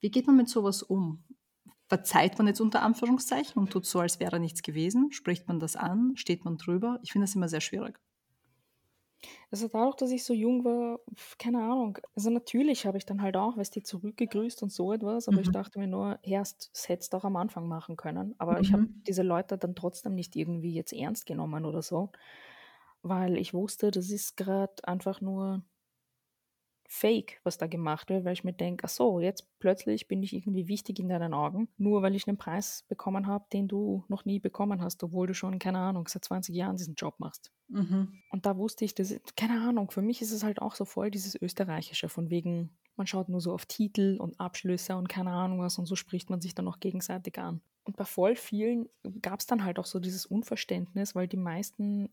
Wie 0.00 0.10
geht 0.10 0.26
man 0.26 0.36
mit 0.36 0.48
sowas 0.48 0.82
um? 0.82 1.24
Verzeiht 1.88 2.38
man 2.38 2.46
jetzt 2.46 2.60
unter 2.60 2.82
Anführungszeichen 2.82 3.60
und 3.60 3.70
tut 3.70 3.86
so, 3.86 3.98
als 4.00 4.20
wäre 4.20 4.38
nichts 4.38 4.62
gewesen? 4.62 5.10
Spricht 5.10 5.48
man 5.48 5.58
das 5.58 5.74
an? 5.74 6.12
Steht 6.16 6.44
man 6.44 6.58
drüber? 6.58 7.00
Ich 7.02 7.12
finde 7.12 7.26
das 7.26 7.34
immer 7.34 7.48
sehr 7.48 7.62
schwierig. 7.62 7.98
Also 9.50 9.68
dadurch, 9.68 9.96
dass 9.96 10.10
ich 10.10 10.24
so 10.24 10.34
jung 10.34 10.64
war, 10.64 11.00
keine 11.38 11.58
Ahnung. 11.62 11.98
Also 12.14 12.30
natürlich 12.30 12.86
habe 12.86 12.98
ich 12.98 13.06
dann 13.06 13.22
halt 13.22 13.36
auch, 13.36 13.56
weißt 13.56 13.76
du, 13.76 13.82
zurückgegrüßt 13.82 14.62
und 14.62 14.70
so 14.72 14.92
etwas, 14.92 15.28
aber 15.28 15.40
ich 15.40 15.50
Mhm. 15.50 15.52
dachte 15.52 15.78
mir 15.78 15.86
nur, 15.86 16.18
erst, 16.22 16.70
hättest 16.86 17.12
du 17.12 17.16
auch 17.18 17.24
am 17.24 17.36
Anfang 17.36 17.66
machen 17.68 17.96
können. 17.96 18.34
Aber 18.38 18.60
ich 18.60 18.72
habe 18.72 18.82
Mhm. 18.82 19.08
diese 19.08 19.22
Leute 19.22 19.58
dann 19.58 19.74
trotzdem 19.74 20.14
nicht 20.14 20.36
irgendwie 20.36 20.74
jetzt 20.74 20.92
ernst 20.92 21.26
genommen 21.26 21.64
oder 21.64 21.82
so, 21.82 22.10
weil 23.02 23.36
ich 23.38 23.54
wusste, 23.54 23.90
das 23.90 24.10
ist 24.10 24.36
gerade 24.36 24.74
einfach 24.84 25.20
nur 25.20 25.62
fake, 26.90 27.38
was 27.44 27.58
da 27.58 27.66
gemacht 27.66 28.08
wird, 28.08 28.24
weil 28.24 28.32
ich 28.32 28.44
mir 28.44 28.54
denke, 28.54 28.84
ach 28.86 28.88
so, 28.88 29.20
jetzt 29.20 29.46
plötzlich 29.58 30.08
bin 30.08 30.22
ich 30.22 30.32
irgendwie 30.32 30.68
wichtig 30.68 30.98
in 30.98 31.10
deinen 31.10 31.34
Augen, 31.34 31.68
nur 31.76 32.00
weil 32.00 32.16
ich 32.16 32.26
einen 32.26 32.38
Preis 32.38 32.86
bekommen 32.88 33.26
habe, 33.26 33.44
den 33.52 33.68
du 33.68 34.04
noch 34.08 34.24
nie 34.24 34.40
bekommen 34.40 34.80
hast, 34.80 35.04
obwohl 35.04 35.26
du 35.26 35.34
schon, 35.34 35.58
keine 35.58 35.78
Ahnung, 35.78 36.08
seit 36.08 36.24
20 36.24 36.54
Jahren 36.54 36.78
diesen 36.78 36.94
Job 36.94 37.20
machst. 37.20 37.52
Mhm. 37.68 38.14
Und 38.30 38.46
da 38.46 38.56
wusste 38.56 38.86
ich, 38.86 38.94
dass, 38.94 39.14
keine 39.36 39.60
Ahnung, 39.68 39.90
für 39.90 40.00
mich 40.00 40.22
ist 40.22 40.32
es 40.32 40.42
halt 40.42 40.62
auch 40.62 40.74
so 40.74 40.86
voll 40.86 41.10
dieses 41.10 41.40
Österreichische, 41.40 42.08
von 42.08 42.30
wegen, 42.30 42.70
man 42.96 43.06
schaut 43.06 43.28
nur 43.28 43.42
so 43.42 43.52
auf 43.52 43.66
Titel 43.66 44.16
und 44.18 44.40
Abschlüsse 44.40 44.96
und 44.96 45.10
keine 45.10 45.30
Ahnung 45.30 45.60
was 45.60 45.78
und 45.78 45.84
so 45.84 45.94
spricht 45.94 46.30
man 46.30 46.40
sich 46.40 46.54
dann 46.54 46.66
auch 46.68 46.80
gegenseitig 46.80 47.38
an. 47.38 47.60
Und 47.84 47.96
bei 47.98 48.06
voll 48.06 48.34
vielen 48.34 48.88
gab 49.20 49.40
es 49.40 49.46
dann 49.46 49.62
halt 49.62 49.78
auch 49.78 49.86
so 49.86 49.98
dieses 49.98 50.24
Unverständnis, 50.24 51.14
weil 51.14 51.28
die 51.28 51.36
meisten, 51.36 52.08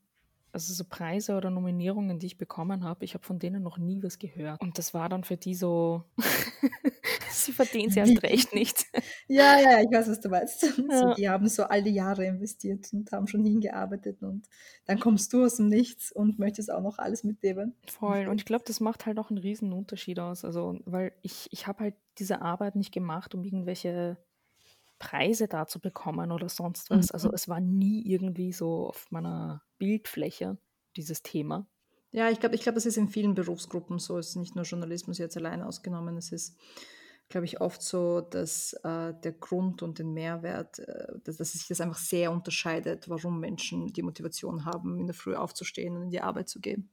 also 0.56 0.74
so 0.74 0.86
Preise 0.86 1.36
oder 1.36 1.50
Nominierungen, 1.52 2.18
die 2.18 2.28
ich 2.28 2.38
bekommen 2.38 2.86
habe, 2.86 3.04
ich 3.04 3.14
habe 3.14 3.26
von 3.26 3.40
denen 3.40 3.62
noch 3.62 3.78
nie 3.78 4.02
was 4.02 4.18
gehört. 4.20 4.62
Und 4.62 4.78
das 4.78 4.94
war 4.94 5.10
dann 5.10 5.26
für 5.26 5.36
die 5.36 5.54
so, 5.54 6.06
sie 7.30 7.52
verdienen 7.52 7.90
es 7.90 7.98
erst 7.98 8.24
recht 8.24 8.54
nicht. 8.56 8.86
Ja, 9.28 9.60
ja, 9.60 9.82
ich 9.82 9.92
weiß, 9.92 10.08
was 10.10 10.22
du 10.22 10.30
meinst. 10.30 10.62
So, 10.76 10.90
Ja. 10.90 11.14
die 11.14 11.30
haben 11.30 11.50
so 11.50 11.64
all 11.64 11.84
die 11.84 11.94
Jahre 11.94 12.26
investiert 12.26 12.88
und 12.94 13.12
haben 13.12 13.28
schon 13.28 13.44
hingearbeitet 13.44 14.22
und 14.24 14.48
dann 14.86 15.00
kommst 15.00 15.34
du 15.34 15.44
aus 15.44 15.58
dem 15.58 15.68
Nichts 15.68 16.12
und 16.12 16.40
möchtest 16.40 16.72
auch 16.72 16.82
noch 16.82 17.00
alles 17.00 17.26
mitnehmen. 17.26 17.76
Voll. 17.88 18.28
Und 18.28 18.40
ich 18.40 18.46
glaube, 18.46 18.64
das 18.66 18.80
macht 18.80 19.06
halt 19.06 19.20
auch 19.20 19.30
einen 19.30 19.40
riesen 19.40 19.74
Unterschied 19.74 20.20
aus. 20.20 20.46
Also, 20.46 20.80
weil 20.86 21.12
ich, 21.22 21.48
ich 21.52 21.68
habe 21.68 21.84
halt 21.84 21.96
diese 22.18 22.42
Arbeit 22.42 22.78
nicht 22.78 22.94
gemacht, 22.94 23.36
um 23.36 23.44
irgendwelche 23.44 24.18
Preise 25.00 25.48
da 25.48 25.68
zu 25.68 25.80
bekommen 25.80 26.32
oder 26.32 26.50
sonst 26.50 26.90
was. 26.92 27.12
Also 27.12 27.30
Mhm. 27.30 27.34
es 27.34 27.48
war 27.50 27.60
nie 27.60 28.04
irgendwie 28.06 28.54
so 28.54 28.88
auf 28.88 29.08
meiner 29.12 29.64
Bildfläche, 29.78 30.58
dieses 30.96 31.24
Thema. 31.24 31.68
Ja, 32.12 32.30
ich 32.30 32.40
glaube, 32.40 32.56
ich 32.56 32.62
glaube, 32.62 32.76
das 32.76 32.86
ist 32.86 32.98
in 32.98 33.10
vielen 33.10 33.36
Berufsgruppen 33.36 34.00
so. 34.00 34.18
Es 34.18 34.30
ist 34.30 34.36
nicht 34.38 34.56
nur 34.56 34.64
Journalismus 34.64 35.18
jetzt 35.18 35.36
allein 35.38 35.62
ausgenommen. 35.62 36.16
Es 36.18 36.32
ist, 36.32 36.58
glaube 37.30 37.46
ich, 37.46 37.60
oft 37.60 37.82
so, 37.82 38.22
dass 38.22 38.74
äh, 38.84 39.14
der 39.22 39.34
Grund 39.34 39.84
und 39.84 40.00
den 40.00 40.14
Mehrwert, 40.14 40.80
äh, 40.80 41.08
dass, 41.24 41.38
dass 41.38 41.52
sich 41.54 41.68
das 41.68 41.82
einfach 41.82 41.98
sehr 41.98 42.32
unterscheidet, 42.32 43.10
warum 43.10 43.40
Menschen 43.40 43.88
die 43.88 44.04
Motivation 44.04 44.64
haben, 44.66 44.98
in 45.00 45.08
der 45.08 45.16
Früh 45.16 45.36
aufzustehen 45.36 45.96
und 45.98 46.04
in 46.04 46.10
die 46.10 46.22
Arbeit 46.22 46.48
zu 46.48 46.62
gehen. 46.62 46.90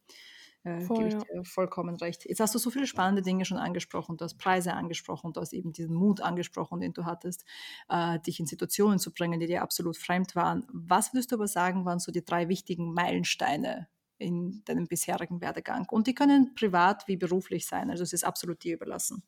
Äh, 0.64 0.78
gebe 0.87 1.09
ich 1.09 1.14
ja. 1.14 1.21
dir 1.21 1.45
vollkommen 1.45 1.97
recht. 1.97 2.25
Jetzt 2.25 2.40
hast 2.40 2.54
du 2.54 2.59
so 2.59 2.71
viele 2.71 2.87
spannende 2.87 3.23
Dinge 3.23 3.45
schon 3.45 3.59
angesprochen. 3.59 4.16
Du 4.16 4.25
hast 4.25 4.38
Preise 4.38 4.75
angesprochen, 4.75 5.33
du 5.33 5.40
hast 5.40 5.52
eben 5.52 5.73
diesen 5.73 5.97
Mut 5.97 6.21
angesprochen, 6.21 6.81
den 6.81 6.92
du 6.92 7.04
hattest, 7.04 7.45
äh, 7.88 8.21
dich 8.21 8.38
in 8.38 8.47
Situationen 8.47 8.99
zu 8.99 9.12
bringen, 9.12 9.40
die 9.40 9.47
dir 9.47 9.62
absolut 9.62 9.97
fremd 9.97 10.37
waren. 10.37 10.64
Was 10.73 11.12
würdest 11.12 11.33
du 11.33 11.37
aber 11.37 11.49
sagen, 11.49 11.85
waren 11.85 11.99
so 11.99 12.12
die 12.12 12.25
drei 12.25 12.49
wichtigen 12.49 12.92
Meilensteine 12.95 13.88
in 14.19 14.62
deinem 14.64 14.87
bisherigen 14.87 15.40
Werdegang? 15.40 15.88
Und 15.90 16.07
die 16.07 16.14
können 16.14 16.54
privat 16.54 17.09
wie 17.09 17.16
beruflich 17.16 17.66
sein. 17.66 17.90
Also 17.90 18.04
es 18.04 18.12
ist 18.12 18.25
absolut 18.25 18.62
dir 18.62 18.75
überlassen. 18.75 19.25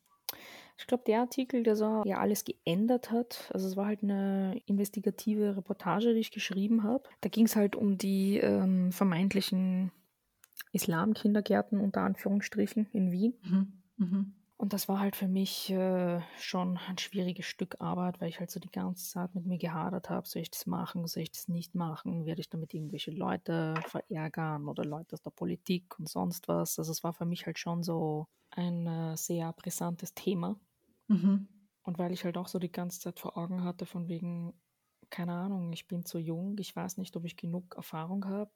Ich 0.77 0.87
glaube, 0.87 1.03
der 1.05 1.21
Artikel, 1.21 1.63
der 1.63 1.75
so 1.75 2.03
ja 2.05 2.19
alles 2.19 2.43
geändert 2.43 3.11
hat, 3.11 3.49
also 3.53 3.67
es 3.67 3.77
war 3.77 3.85
halt 3.85 4.03
eine 4.03 4.61
investigative 4.65 5.55
Reportage, 5.55 6.13
die 6.13 6.19
ich 6.19 6.31
geschrieben 6.31 6.83
habe. 6.83 7.03
Da 7.21 7.29
ging 7.29 7.45
es 7.45 7.55
halt 7.55 7.75
um 7.75 7.97
die 7.97 8.37
ähm, 8.37 8.91
vermeintlichen 8.91 9.91
Islamkindergärten 10.75 11.79
unter 11.79 12.01
Anführungsstrichen 12.01 12.87
in 12.91 13.11
Wien. 13.11 13.33
Mhm. 13.43 13.73
Mhm. 13.97 14.33
Und 14.57 14.71
das 14.71 14.87
war 14.87 14.99
halt 14.99 15.17
für 15.17 15.27
mich 15.27 15.69
äh, 15.69 16.21
schon 16.37 16.77
ein 16.87 16.97
schwieriges 16.97 17.45
Stück 17.45 17.81
Arbeit, 17.81 18.21
weil 18.21 18.29
ich 18.29 18.39
halt 18.39 18.51
so 18.51 18.59
die 18.59 18.71
ganze 18.71 19.09
Zeit 19.09 19.35
mit 19.35 19.45
mir 19.45 19.57
gehadert 19.57 20.09
habe, 20.09 20.27
soll 20.27 20.41
ich 20.41 20.51
das 20.51 20.65
machen, 20.65 21.07
soll 21.07 21.23
ich 21.23 21.31
das 21.31 21.49
nicht 21.49 21.75
machen, 21.75 22.25
werde 22.25 22.39
ich 22.39 22.49
damit 22.49 22.73
irgendwelche 22.73 23.11
Leute 23.11 23.73
verärgern 23.87 24.69
oder 24.69 24.85
Leute 24.85 25.13
aus 25.13 25.21
der 25.21 25.31
Politik 25.31 25.99
und 25.99 26.07
sonst 26.07 26.47
was. 26.47 26.79
Also 26.79 26.91
es 26.91 27.03
war 27.03 27.13
für 27.13 27.25
mich 27.25 27.45
halt 27.45 27.59
schon 27.59 27.83
so 27.83 28.27
ein 28.51 28.87
äh, 28.87 29.17
sehr 29.17 29.51
brisantes 29.53 30.13
Thema. 30.13 30.57
Mhm. 31.07 31.47
Und 31.83 31.99
weil 31.99 32.13
ich 32.13 32.23
halt 32.23 32.37
auch 32.37 32.47
so 32.47 32.57
die 32.57 32.71
ganze 32.71 32.99
Zeit 32.99 33.19
vor 33.19 33.37
Augen 33.37 33.63
hatte, 33.63 33.85
von 33.85 34.07
wegen, 34.07 34.53
keine 35.09 35.33
Ahnung, 35.33 35.73
ich 35.73 35.87
bin 35.87 36.05
zu 36.05 36.17
jung, 36.17 36.55
ich 36.59 36.75
weiß 36.75 36.97
nicht, 36.97 37.15
ob 37.17 37.25
ich 37.25 37.35
genug 37.35 37.75
Erfahrung 37.75 38.25
habe, 38.25 38.51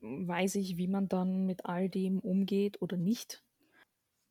weiß 0.00 0.56
ich, 0.56 0.76
wie 0.76 0.88
man 0.88 1.08
dann 1.08 1.46
mit 1.46 1.66
all 1.66 1.88
dem 1.88 2.18
umgeht 2.20 2.80
oder 2.82 2.96
nicht. 2.96 3.42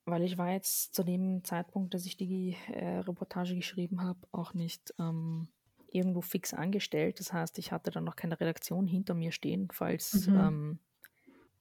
Weil 0.06 0.24
ich 0.24 0.38
war 0.38 0.52
jetzt 0.52 0.96
zu 0.96 1.04
dem 1.04 1.44
Zeitpunkt, 1.44 1.94
dass 1.94 2.06
ich 2.06 2.18
die 2.18 2.56
äh, 2.72 3.00
Reportage 3.00 3.56
geschrieben 3.56 4.02
habe, 4.02 4.20
auch 4.32 4.54
nicht 4.54 4.94
ähm, 4.98 5.48
irgendwo 5.92 6.22
fix 6.22 6.54
angestellt. 6.54 7.20
Das 7.20 7.32
heißt, 7.34 7.58
ich 7.60 7.72
hatte 7.72 7.92
dann 7.92 8.04
noch 8.06 8.16
keine 8.16 8.40
Redaktion 8.40 8.88
hinter 8.88 9.14
mir 9.14 9.32
stehen, 9.32 9.70
falls 9.72 10.28
Mhm. 10.28 10.36
ähm, 10.36 10.80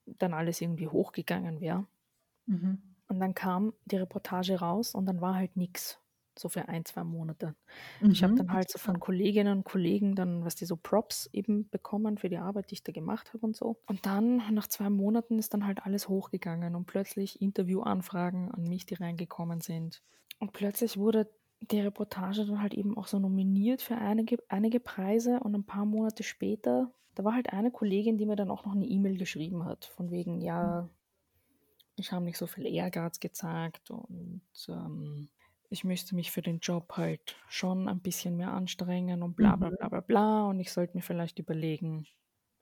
dann 0.07 0.33
alles 0.33 0.61
irgendwie 0.61 0.89
hochgegangen 0.89 1.61
wäre. 1.61 1.87
Mhm. 2.47 2.81
Und 3.09 3.21
dann 3.21 3.35
kam 3.35 3.75
die 3.85 3.97
Reportage 3.97 4.59
raus 4.59 4.95
und 4.95 5.07
dann 5.07 5.21
war 5.21 5.35
halt 5.35 5.57
nichts. 5.57 6.01
So 6.39 6.49
für 6.49 6.69
ein, 6.69 6.85
zwei 6.85 7.05
Monate. 7.05 7.55
Ich 8.09 8.23
habe 8.23 8.33
Mhm. 8.33 8.37
dann 8.37 8.53
halt 8.53 8.71
so 8.71 8.79
von 8.79 9.01
Kolleginnen 9.01 9.59
und 9.59 9.65
Kollegen 9.65 10.15
dann, 10.15 10.45
was 10.45 10.55
die 10.55 10.67
so 10.67 10.77
Props 10.77 11.29
eben 11.33 11.69
bekommen 11.71 12.19
für 12.19 12.29
die 12.29 12.39
Arbeit, 12.39 12.71
die 12.71 12.75
ich 12.77 12.83
da 12.85 12.93
gemacht 12.93 13.33
habe 13.35 13.47
und 13.47 13.57
so. 13.57 13.83
Und 13.87 14.07
dann, 14.07 14.37
nach 14.55 14.69
zwei 14.69 14.91
Monaten, 14.91 15.39
ist 15.39 15.55
dann 15.55 15.67
halt 15.67 15.85
alles 15.85 16.09
hochgegangen 16.09 16.75
und 16.77 16.87
plötzlich 16.87 17.41
Interviewanfragen 17.43 18.51
an 18.53 18.65
mich, 18.65 18.87
die 18.87 18.95
reingekommen 18.95 19.61
sind. 19.61 20.03
Und 20.41 20.53
plötzlich 20.53 20.97
wurde 20.97 21.31
die 21.61 21.81
Reportage 21.81 22.45
dann 22.47 22.63
halt 22.63 22.75
eben 22.75 22.97
auch 22.97 23.07
so 23.09 23.19
nominiert 23.19 23.83
für 23.83 23.97
einige, 23.97 24.39
einige 24.49 24.81
Preise 24.81 25.41
und 25.41 25.55
ein 25.55 25.67
paar 25.67 25.85
Monate 25.87 26.23
später, 26.23 26.93
da 27.15 27.25
war 27.25 27.35
halt 27.35 27.53
eine 27.53 27.71
Kollegin, 27.73 28.17
die 28.17 28.27
mir 28.27 28.37
dann 28.37 28.51
auch 28.51 28.65
noch 28.65 28.73
eine 28.75 28.87
E-Mail 28.87 29.17
geschrieben 29.19 29.65
hat, 29.65 29.85
von 29.87 30.11
wegen, 30.11 30.41
ja, 30.41 30.89
ich 31.97 32.13
habe 32.13 32.25
nicht 32.25 32.39
so 32.39 32.47
viel 32.47 32.67
Ehrgeiz 32.67 33.21
gezeigt 33.21 33.91
und 33.91 34.43
ähm, 34.69 35.31
ich 35.71 35.85
müsste 35.85 36.15
mich 36.15 36.31
für 36.31 36.43
den 36.43 36.61
Job 36.61 36.93
halt 36.97 37.37
schon 37.49 37.89
ein 37.89 38.01
bisschen 38.01 38.37
mehr 38.37 38.53
anstrengen 38.53 39.23
und 39.23 39.37
bla 39.37 39.57
bla 39.57 39.71
Mhm. 39.71 39.77
bla 39.79 39.89
bla 39.89 40.01
bla. 40.01 40.47
Und 40.49 40.61
ich 40.61 40.73
sollte 40.73 40.97
mir 40.97 41.03
vielleicht 41.03 41.39
überlegen, 41.39 42.07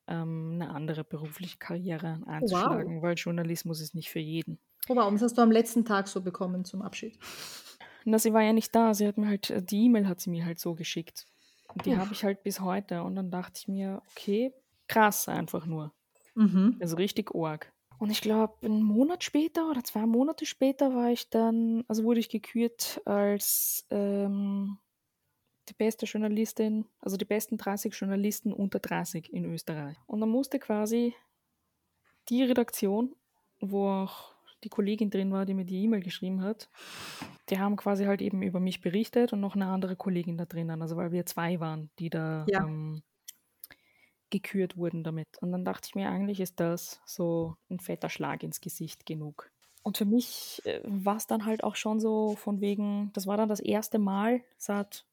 ähm, 0.08 0.52
eine 0.54 0.70
andere 0.70 1.04
berufliche 1.04 1.58
Karriere 1.58 2.22
Wow. 2.40 2.86
einzuschlagen, 2.86 3.02
weil 3.02 3.14
Journalismus 3.16 3.80
ist 3.80 3.94
nicht 3.94 4.10
für 4.10 4.20
jeden. 4.20 4.60
Oh, 4.88 4.94
wow, 4.96 5.06
und 5.08 5.14
das 5.14 5.22
hast 5.22 5.38
du 5.38 5.42
am 5.42 5.50
letzten 5.50 5.84
Tag 5.84 6.08
so 6.08 6.20
bekommen 6.20 6.64
zum 6.64 6.82
Abschied. 6.82 7.18
Na, 8.04 8.18
sie 8.18 8.32
war 8.32 8.42
ja 8.42 8.52
nicht 8.52 8.74
da. 8.74 8.94
Sie 8.94 9.06
hat 9.06 9.18
mir 9.18 9.28
halt, 9.28 9.50
äh, 9.50 9.62
die 9.62 9.84
E-Mail 9.84 10.08
hat 10.08 10.20
sie 10.20 10.30
mir 10.30 10.44
halt 10.44 10.58
so 10.58 10.74
geschickt. 10.74 11.26
Und 11.74 11.86
die 11.86 11.96
habe 11.96 12.12
ich 12.12 12.24
halt 12.24 12.42
bis 12.42 12.60
heute. 12.60 13.02
Und 13.02 13.16
dann 13.16 13.30
dachte 13.30 13.58
ich 13.60 13.68
mir, 13.68 14.02
okay, 14.10 14.52
krass 14.88 15.28
einfach 15.28 15.66
nur. 15.66 15.92
Mhm. 16.36 16.80
Also 16.80 16.96
richtig 16.96 17.34
arg. 17.34 17.72
Und 17.98 18.10
ich 18.10 18.20
glaube, 18.20 18.54
einen 18.66 18.82
Monat 18.82 19.24
später 19.24 19.70
oder 19.70 19.82
zwei 19.82 20.06
Monate 20.06 20.46
später 20.46 20.94
war 20.94 21.10
ich 21.10 21.30
dann, 21.30 21.84
also 21.88 22.04
wurde 22.04 22.20
ich 22.20 22.28
gekürt 22.28 23.00
als 23.04 23.86
ähm, 23.90 24.78
die 25.68 25.74
beste 25.74 26.06
Journalistin, 26.06 26.86
also 27.00 27.16
die 27.16 27.24
besten 27.24 27.56
30 27.56 27.94
Journalisten 27.94 28.52
unter 28.52 28.78
30 28.78 29.32
in 29.32 29.44
Österreich. 29.44 29.96
Und 30.06 30.20
dann 30.20 30.28
musste 30.28 30.58
quasi 30.58 31.14
die 32.28 32.42
Redaktion, 32.42 33.14
wo 33.60 33.88
auch 33.88 34.34
die 34.64 34.68
Kollegin 34.68 35.10
drin 35.10 35.32
war, 35.32 35.46
die 35.46 35.54
mir 35.54 35.64
die 35.64 35.82
E-Mail 35.84 36.00
geschrieben 36.00 36.42
hat, 36.42 36.68
die 37.50 37.58
haben 37.58 37.76
quasi 37.76 38.04
halt 38.04 38.22
eben 38.22 38.42
über 38.42 38.60
mich 38.60 38.80
berichtet 38.80 39.32
und 39.32 39.40
noch 39.40 39.54
eine 39.54 39.66
andere 39.66 39.96
Kollegin 39.96 40.36
da 40.36 40.44
drinnen, 40.44 40.82
also 40.82 40.96
weil 40.96 41.12
wir 41.12 41.26
zwei 41.26 41.60
waren, 41.60 41.90
die 41.98 42.10
da 42.10 42.44
Ja. 42.48 42.64
ähm, 42.64 43.02
gekürt 44.30 44.76
wurden 44.76 45.04
damit. 45.04 45.26
Und 45.40 45.52
dann 45.52 45.64
dachte 45.64 45.88
ich 45.88 45.94
mir, 45.94 46.08
eigentlich 46.08 46.40
ist 46.40 46.60
das 46.60 47.00
so 47.04 47.56
ein 47.70 47.80
fetter 47.80 48.08
Schlag 48.08 48.42
ins 48.42 48.60
Gesicht 48.60 49.06
genug. 49.06 49.50
Und 49.82 49.98
für 49.98 50.04
mich 50.04 50.62
äh, 50.64 50.80
war 50.84 51.16
es 51.16 51.26
dann 51.26 51.46
halt 51.46 51.62
auch 51.62 51.76
schon 51.76 52.00
so 52.00 52.34
von 52.36 52.60
wegen, 52.60 53.10
das 53.12 53.26
war 53.26 53.36
dann 53.36 53.48
das 53.48 53.60
erste 53.60 53.98
Mal 53.98 54.42
seit 54.58 55.06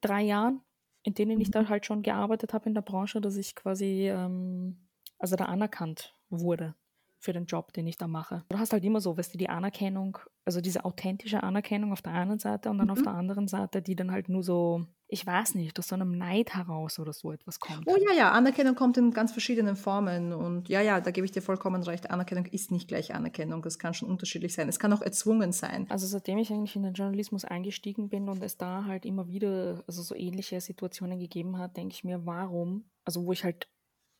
drei 0.00 0.22
Jahren, 0.22 0.62
in 1.02 1.14
denen 1.14 1.40
ich 1.40 1.50
da 1.50 1.68
halt 1.68 1.84
schon 1.84 2.02
gearbeitet 2.02 2.54
habe 2.54 2.68
in 2.68 2.74
der 2.74 2.82
Branche, 2.82 3.20
dass 3.20 3.36
ich 3.36 3.54
quasi, 3.54 4.08
ähm, 4.08 4.88
also 5.18 5.36
da 5.36 5.46
anerkannt 5.46 6.14
wurde 6.30 6.74
für 7.20 7.32
den 7.32 7.46
Job, 7.46 7.72
den 7.72 7.86
ich 7.86 7.96
da 7.96 8.06
mache. 8.06 8.44
Du 8.48 8.58
hast 8.58 8.72
halt 8.72 8.84
immer 8.84 9.00
so, 9.00 9.16
weißt 9.16 9.34
du, 9.34 9.38
die 9.38 9.48
Anerkennung, 9.48 10.18
also 10.44 10.60
diese 10.60 10.84
authentische 10.84 11.42
Anerkennung 11.42 11.92
auf 11.92 12.02
der 12.02 12.12
einen 12.12 12.38
Seite 12.38 12.70
und 12.70 12.78
dann 12.78 12.90
auf 12.90 12.98
Mhm. 12.98 13.04
der 13.04 13.14
anderen 13.14 13.48
Seite, 13.48 13.82
die 13.82 13.96
dann 13.96 14.10
halt 14.12 14.28
nur 14.28 14.42
so, 14.42 14.86
ich 15.08 15.26
weiß 15.26 15.54
nicht, 15.56 15.78
aus 15.78 15.88
so 15.88 15.94
einem 15.94 16.16
Neid 16.16 16.54
heraus 16.54 16.98
oder 16.98 17.12
so 17.12 17.32
etwas 17.32 17.58
kommt. 17.60 17.86
Oh 17.86 17.96
ja, 17.96 18.12
ja, 18.12 18.32
Anerkennung 18.32 18.74
kommt 18.74 18.96
in 18.98 19.10
ganz 19.12 19.32
verschiedenen 19.32 19.74
Formen. 19.76 20.32
Und 20.32 20.68
ja, 20.68 20.80
ja, 20.80 21.00
da 21.00 21.10
gebe 21.10 21.24
ich 21.24 21.32
dir 21.32 21.40
vollkommen 21.42 21.82
recht. 21.82 22.10
Anerkennung 22.10 22.46
ist 22.46 22.70
nicht 22.70 22.86
gleich 22.88 23.14
Anerkennung. 23.14 23.62
Das 23.62 23.78
kann 23.78 23.94
schon 23.94 24.08
unterschiedlich 24.08 24.54
sein. 24.54 24.68
Es 24.68 24.78
kann 24.78 24.92
auch 24.92 25.00
erzwungen 25.02 25.52
sein. 25.52 25.86
Also 25.90 26.06
seitdem 26.06 26.38
ich 26.38 26.50
eigentlich 26.52 26.76
in 26.76 26.82
den 26.82 26.92
Journalismus 26.94 27.44
eingestiegen 27.44 28.08
bin 28.10 28.28
und 28.28 28.42
es 28.44 28.58
da 28.58 28.84
halt 28.84 29.06
immer 29.06 29.28
wieder 29.28 29.82
also 29.86 30.02
so 30.02 30.14
ähnliche 30.14 30.60
Situationen 30.60 31.18
gegeben 31.18 31.58
hat, 31.58 31.76
denke 31.76 31.94
ich 31.94 32.04
mir, 32.04 32.26
warum, 32.26 32.90
also 33.04 33.24
wo 33.26 33.32
ich 33.32 33.44
halt 33.44 33.68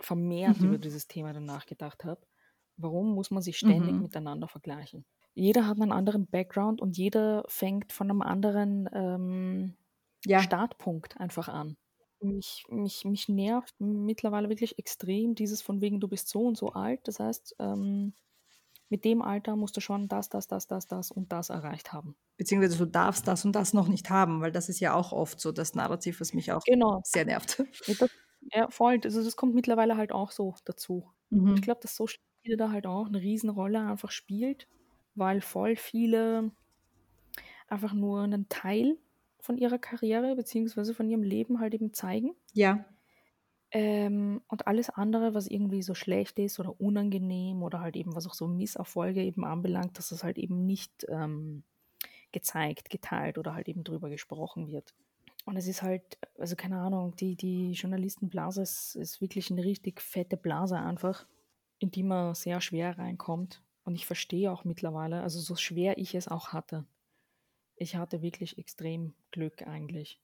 vermehrt 0.01 0.59
Mhm. 0.59 0.65
über 0.65 0.79
dieses 0.79 1.07
Thema 1.09 1.33
dann 1.33 1.45
nachgedacht 1.45 2.05
habe, 2.05 2.21
Warum 2.79 3.15
muss 3.15 3.31
man 3.31 3.43
sich 3.43 3.59
ständig 3.59 3.99
Mhm. 3.99 4.01
miteinander 4.01 4.49
vergleichen? 4.49 5.05
Jeder 5.35 5.67
hat 5.67 5.81
einen 5.81 5.93
anderen 5.93 6.27
Background 6.27 6.81
und 6.81 6.97
jeder 6.99 7.45
fängt 7.49 7.93
von 7.93 8.11
einem 8.11 8.23
anderen 8.23 8.89
ähm, 8.93 9.77
Ja. 10.25 10.49
Startpunkt 10.49 11.19
einfach 11.19 11.49
an. 11.49 11.77
Mich, 12.21 12.65
mich, 12.69 13.05
mich 13.05 13.29
nervt 13.29 13.75
mittlerweile 13.79 14.49
wirklich 14.49 14.79
extrem 14.79 15.35
dieses 15.35 15.63
von 15.63 15.81
wegen, 15.81 16.01
du 16.01 16.09
bist 16.09 16.29
so 16.29 16.47
und 16.47 16.57
so 16.59 16.71
alt. 16.73 17.07
Das 17.09 17.21
heißt, 17.21 17.57
ähm, 17.61 18.15
mit 18.91 19.05
dem 19.05 19.23
Alter 19.23 19.57
musst 19.57 19.77
du 19.77 19.81
schon 19.83 20.09
das, 20.09 20.29
das, 20.31 20.49
das, 20.49 20.67
das, 20.69 20.87
das 20.89 21.11
und 21.13 21.33
das 21.33 21.51
erreicht 21.51 21.93
haben. 21.93 22.17
Beziehungsweise 22.37 22.79
du 22.79 22.87
darfst 22.87 23.27
das 23.27 23.45
und 23.45 23.53
das 23.53 23.73
noch 23.73 23.89
nicht 23.89 24.11
haben, 24.11 24.41
weil 24.41 24.53
das 24.53 24.69
ist 24.69 24.79
ja 24.81 24.95
auch 24.95 25.13
oft 25.13 25.41
so 25.41 25.51
das 25.53 25.75
Narrativ, 25.75 26.21
was 26.21 26.33
mich 26.35 26.53
auch 26.53 26.63
Genau. 26.65 27.03
sehr 27.03 27.25
nervt. 27.25 27.63
Ja, 27.87 27.95
das, 27.95 28.11
ja, 28.53 28.71
voll. 28.71 29.01
Also 29.05 29.23
das 29.25 29.37
kommt 29.37 29.55
mittlerweile 29.55 29.97
halt 29.97 30.13
auch 30.13 30.31
so 30.31 30.55
dazu. 30.65 31.13
Und 31.47 31.59
ich 31.59 31.61
Mhm. 31.61 31.63
glaube, 31.63 31.81
dass 31.81 31.97
Social 31.97 32.19
Media 32.49 32.57
da 32.57 32.73
halt 32.73 32.87
auch 32.87 33.07
eine 33.07 33.21
Riesenrolle 33.21 33.81
einfach 33.81 34.11
spielt, 34.11 34.67
weil 35.15 35.41
voll 35.41 35.77
viele 35.77 36.51
einfach 37.69 37.93
nur 37.93 38.23
einen 38.23 38.49
Teil 38.49 38.97
von 39.41 39.59
ihrer 39.59 39.79
Karriere 39.79 40.35
beziehungsweise 40.35 40.95
von 40.95 41.09
ihrem 41.09 41.23
Leben 41.23 41.61
halt 41.61 41.75
eben 41.75 41.93
zeigen. 41.93 42.35
Ja. 42.55 42.85
Ähm, 43.71 44.41
und 44.49 44.67
alles 44.67 44.89
andere, 44.89 45.35
was 45.35 45.47
irgendwie 45.47 45.83
so 45.83 45.95
schlecht 45.95 46.39
ist 46.39 46.59
oder 46.59 46.81
unangenehm 46.81 47.63
oder 47.63 47.81
halt 47.81 47.97
eben 47.97 48.17
was 48.17 48.27
auch 48.27 48.33
so 48.33 48.49
Misserfolge 48.49 49.23
eben 49.23 49.45
anbelangt, 49.45 49.99
dass 49.99 50.11
es 50.11 50.25
halt 50.25 50.39
eben 50.39 50.65
nicht 50.65 51.07
ähm, 51.09 51.65
gezeigt, 52.33 52.89
geteilt 52.89 53.37
oder 53.37 53.55
halt 53.55 53.69
eben 53.69 53.85
drüber 53.85 54.09
gesprochen 54.09 54.69
wird. 54.69 54.95
Und 55.45 55.57
es 55.57 55.67
ist 55.67 55.83
halt, 55.83 56.03
also 56.39 56.57
keine 56.57 56.79
Ahnung, 56.79 57.15
die, 57.17 57.37
die 57.37 57.73
Journalistenblase 57.73 58.63
ist, 58.63 58.97
ist 58.97 59.21
wirklich 59.21 59.51
eine 59.51 59.65
richtig 59.65 60.01
fette 60.01 60.39
Blase 60.39 60.79
einfach, 60.79 61.27
in 61.79 61.91
die 61.91 62.03
man 62.03 62.35
sehr 62.35 62.61
schwer 62.61 62.99
reinkommt. 62.99 63.63
Und 63.85 63.95
ich 63.95 64.07
verstehe 64.07 64.53
auch 64.53 64.65
mittlerweile, 64.65 65.23
also 65.23 65.41
so 65.41 65.57
schwer 65.57 65.99
ich 65.99 66.15
es 66.15 66.29
auch 66.29 66.49
hatte. 66.53 66.87
Ich 67.77 67.97
hatte 67.97 68.23
wirklich 68.23 68.59
extrem 68.59 69.15
Glück 69.33 69.63
eigentlich. 69.67 70.21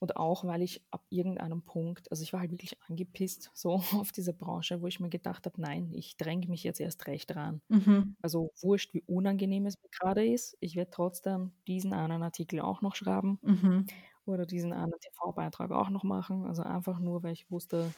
Und 0.00 0.16
auch, 0.16 0.44
weil 0.44 0.62
ich 0.62 0.82
ab 0.90 1.06
irgendeinem 1.08 1.62
Punkt, 1.62 2.10
also 2.10 2.22
ich 2.22 2.32
war 2.32 2.40
halt 2.40 2.50
wirklich 2.50 2.80
angepisst 2.82 3.50
so 3.54 3.74
auf 3.74 4.12
diese 4.12 4.34
Branche, 4.34 4.82
wo 4.82 4.86
ich 4.86 5.00
mir 5.00 5.08
gedacht 5.08 5.46
habe, 5.46 5.60
nein, 5.60 5.90
ich 5.92 6.16
dränge 6.16 6.48
mich 6.48 6.62
jetzt 6.64 6.80
erst 6.80 7.06
recht 7.06 7.34
ran. 7.34 7.62
Mhm. 7.68 8.16
Also 8.22 8.52
wurscht, 8.62 8.94
wie 8.94 9.02
unangenehm 9.06 9.66
es 9.66 9.76
mir 9.82 9.88
gerade 9.90 10.26
ist, 10.26 10.56
ich 10.60 10.76
werde 10.76 10.90
trotzdem 10.90 11.52
diesen 11.66 11.92
einen 11.94 12.22
Artikel 12.22 12.60
auch 12.60 12.82
noch 12.82 12.96
schreiben 12.96 13.38
Mhm. 13.42 13.86
oder 14.26 14.46
diesen 14.46 14.72
einen 14.72 14.92
TV-Beitrag 15.00 15.70
auch 15.72 15.90
noch 15.90 16.04
machen. 16.04 16.46
Also 16.46 16.62
einfach 16.62 16.98
nur, 17.00 17.22
weil 17.22 17.32
ich 17.32 17.50
wusste, 17.50 17.94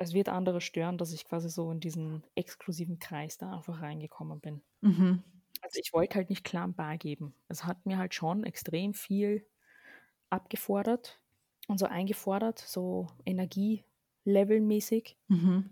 es 0.00 0.14
wird 0.14 0.30
andere 0.30 0.62
stören, 0.62 0.96
dass 0.96 1.12
ich 1.12 1.26
quasi 1.26 1.50
so 1.50 1.70
in 1.70 1.78
diesen 1.78 2.24
exklusiven 2.34 2.98
Kreis 2.98 3.36
da 3.36 3.54
einfach 3.54 3.82
reingekommen 3.82 4.40
bin. 4.40 4.62
Mhm. 4.80 5.22
Also 5.60 5.78
ich 5.78 5.92
wollte 5.92 6.14
halt 6.14 6.30
nicht 6.30 6.42
klar 6.42 6.66
bar 6.68 6.96
geben. 6.96 7.34
Es 7.48 7.64
hat 7.64 7.84
mir 7.84 7.98
halt 7.98 8.14
schon 8.14 8.44
extrem 8.44 8.94
viel 8.94 9.46
abgefordert 10.30 11.20
und 11.68 11.78
so 11.78 11.84
eingefordert, 11.84 12.60
so 12.60 13.08
energielevelmäßig. 13.26 15.18
Mhm. 15.28 15.68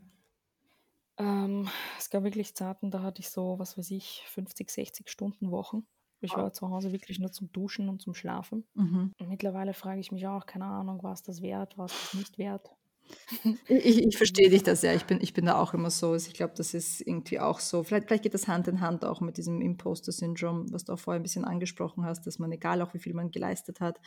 Ähm, 1.16 1.70
es 1.98 2.10
gab 2.10 2.22
wirklich 2.22 2.54
Zeiten, 2.54 2.90
da 2.90 3.00
hatte 3.02 3.22
ich 3.22 3.30
so, 3.30 3.58
was 3.58 3.78
weiß 3.78 3.90
ich, 3.92 4.24
50, 4.26 4.68
60 4.70 5.08
Stunden 5.08 5.50
Wochen. 5.50 5.86
Ich 6.20 6.36
war 6.36 6.52
zu 6.52 6.68
Hause 6.68 6.92
wirklich 6.92 7.18
nur 7.18 7.32
zum 7.32 7.50
Duschen 7.52 7.88
und 7.88 8.02
zum 8.02 8.12
Schlafen. 8.12 8.66
Mhm. 8.74 9.14
Mittlerweile 9.20 9.72
frage 9.72 10.00
ich 10.00 10.12
mich 10.12 10.26
auch, 10.26 10.44
keine 10.44 10.66
Ahnung, 10.66 11.02
was 11.02 11.22
das 11.22 11.40
wert, 11.40 11.78
was 11.78 11.92
das 11.92 12.14
nicht 12.14 12.36
wert. 12.36 12.76
Ich, 13.68 14.02
ich 14.04 14.16
verstehe 14.16 14.50
dich 14.50 14.62
das 14.62 14.82
ja. 14.82 14.94
Ich 14.94 15.04
bin, 15.04 15.20
ich 15.20 15.34
bin 15.34 15.46
da 15.46 15.58
auch 15.58 15.74
immer 15.74 15.90
so. 15.90 16.14
Ich 16.14 16.32
glaube, 16.32 16.54
das 16.56 16.74
ist 16.74 17.00
irgendwie 17.00 17.40
auch 17.40 17.60
so. 17.60 17.82
Vielleicht, 17.82 18.06
vielleicht 18.06 18.22
geht 18.22 18.34
das 18.34 18.48
Hand 18.48 18.68
in 18.68 18.80
Hand 18.80 19.04
auch 19.04 19.20
mit 19.20 19.36
diesem 19.36 19.60
Imposter-Syndrom, 19.60 20.72
was 20.72 20.84
du 20.84 20.92
auch 20.92 20.98
vorher 20.98 21.20
ein 21.20 21.22
bisschen 21.22 21.44
angesprochen 21.44 22.04
hast, 22.04 22.26
dass 22.26 22.38
man, 22.38 22.52
egal 22.52 22.82
auch 22.82 22.94
wie 22.94 22.98
viel 22.98 23.14
man 23.14 23.30
geleistet 23.30 23.80
hat, 23.80 24.00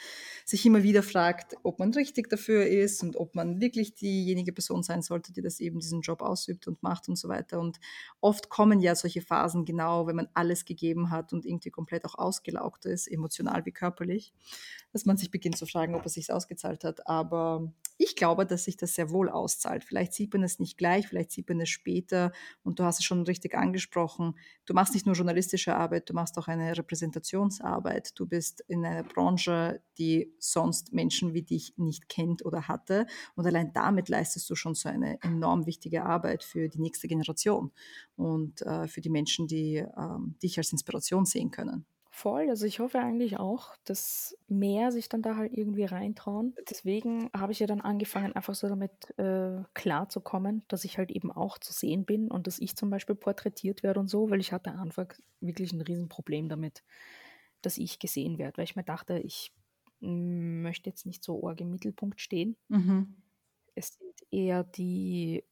sich 0.45 0.65
immer 0.65 0.83
wieder 0.83 1.03
fragt, 1.03 1.55
ob 1.63 1.79
man 1.79 1.93
richtig 1.93 2.29
dafür 2.29 2.65
ist 2.65 3.03
und 3.03 3.15
ob 3.15 3.35
man 3.35 3.61
wirklich 3.61 3.95
diejenige 3.95 4.53
Person 4.53 4.83
sein 4.83 5.01
sollte, 5.01 5.33
die 5.33 5.41
das 5.41 5.59
eben 5.59 5.79
diesen 5.79 6.01
Job 6.01 6.21
ausübt 6.21 6.67
und 6.67 6.81
macht 6.83 7.07
und 7.09 7.15
so 7.15 7.29
weiter. 7.29 7.59
Und 7.59 7.79
oft 8.19 8.49
kommen 8.49 8.81
ja 8.81 8.95
solche 8.95 9.21
Phasen 9.21 9.65
genau, 9.65 10.07
wenn 10.07 10.15
man 10.15 10.29
alles 10.33 10.65
gegeben 10.65 11.11
hat 11.11 11.33
und 11.33 11.45
irgendwie 11.45 11.69
komplett 11.69 12.05
auch 12.05 12.15
ausgelaugt 12.15 12.85
ist, 12.85 13.07
emotional 13.07 13.65
wie 13.65 13.71
körperlich, 13.71 14.33
dass 14.93 15.05
man 15.05 15.17
sich 15.17 15.31
beginnt 15.31 15.57
zu 15.57 15.65
fragen, 15.65 15.95
ob 15.95 16.05
es 16.05 16.13
sich 16.13 16.31
ausgezahlt 16.31 16.83
hat. 16.83 17.07
Aber 17.07 17.71
ich 18.01 18.15
glaube, 18.15 18.47
dass 18.47 18.63
sich 18.63 18.77
das 18.77 18.95
sehr 18.95 19.11
wohl 19.11 19.29
auszahlt. 19.29 19.83
Vielleicht 19.83 20.13
sieht 20.13 20.33
man 20.33 20.41
es 20.41 20.57
nicht 20.57 20.75
gleich, 20.75 21.07
vielleicht 21.07 21.31
sieht 21.31 21.47
man 21.47 21.61
es 21.61 21.69
später. 21.69 22.31
Und 22.63 22.79
du 22.79 22.83
hast 22.83 22.97
es 22.97 23.05
schon 23.05 23.21
richtig 23.23 23.53
angesprochen. 23.53 24.33
Du 24.65 24.73
machst 24.73 24.95
nicht 24.95 25.05
nur 25.05 25.13
journalistische 25.13 25.75
Arbeit, 25.75 26.09
du 26.09 26.13
machst 26.13 26.35
auch 26.39 26.47
eine 26.47 26.75
Repräsentationsarbeit. 26.75 28.13
Du 28.15 28.25
bist 28.25 28.61
in 28.67 28.83
einer 28.83 29.03
Branche, 29.03 29.83
die 29.99 30.33
sonst 30.39 30.93
Menschen 30.93 31.35
wie 31.35 31.43
dich 31.43 31.75
nicht 31.77 32.09
kennt 32.09 32.43
oder 32.43 32.67
hatte. 32.67 33.05
Und 33.35 33.45
allein 33.45 33.71
damit 33.71 34.09
leistest 34.09 34.49
du 34.49 34.55
schon 34.55 34.73
so 34.73 34.89
eine 34.89 35.21
enorm 35.21 35.67
wichtige 35.67 36.03
Arbeit 36.03 36.43
für 36.43 36.69
die 36.69 36.81
nächste 36.81 37.07
Generation 37.07 37.71
und 38.15 38.63
äh, 38.63 38.87
für 38.87 39.01
die 39.01 39.09
Menschen, 39.09 39.47
die 39.47 39.75
ähm, 39.75 40.35
dich 40.41 40.57
als 40.57 40.71
Inspiration 40.71 41.25
sehen 41.25 41.51
können. 41.51 41.85
Voll, 42.13 42.49
also 42.49 42.65
ich 42.65 42.81
hoffe 42.81 42.99
eigentlich 42.99 43.39
auch, 43.39 43.73
dass 43.85 44.37
mehr 44.49 44.91
sich 44.91 45.07
dann 45.07 45.21
da 45.21 45.37
halt 45.37 45.53
irgendwie 45.53 45.85
reintrauen. 45.85 46.53
Deswegen 46.69 47.29
habe 47.33 47.53
ich 47.53 47.59
ja 47.59 47.67
dann 47.67 47.79
angefangen, 47.79 48.33
einfach 48.33 48.53
so 48.53 48.67
damit 48.67 49.17
äh, 49.17 49.63
klarzukommen, 49.73 50.63
dass 50.67 50.83
ich 50.83 50.97
halt 50.97 51.09
eben 51.09 51.31
auch 51.31 51.57
zu 51.57 51.71
sehen 51.71 52.03
bin 52.03 52.29
und 52.29 52.47
dass 52.47 52.59
ich 52.59 52.75
zum 52.75 52.89
Beispiel 52.89 53.15
porträtiert 53.15 53.81
werde 53.81 54.01
und 54.01 54.09
so, 54.09 54.29
weil 54.29 54.41
ich 54.41 54.51
hatte 54.51 54.71
am 54.71 54.79
Anfang 54.79 55.13
wirklich 55.39 55.71
ein 55.71 55.79
Riesenproblem 55.79 56.49
damit, 56.49 56.83
dass 57.61 57.77
ich 57.77 57.97
gesehen 57.97 58.37
werde, 58.37 58.57
weil 58.57 58.65
ich 58.65 58.75
mir 58.75 58.83
dachte, 58.83 59.17
ich 59.19 59.53
möchte 60.01 60.89
jetzt 60.89 61.05
nicht 61.05 61.23
so 61.23 61.47
arg 61.47 61.61
im 61.61 61.71
Mittelpunkt 61.71 62.19
stehen. 62.19 62.57
Mhm. 62.67 63.15
Es 63.73 63.97
sind 63.97 64.15
eher 64.31 64.63
die 64.65 65.45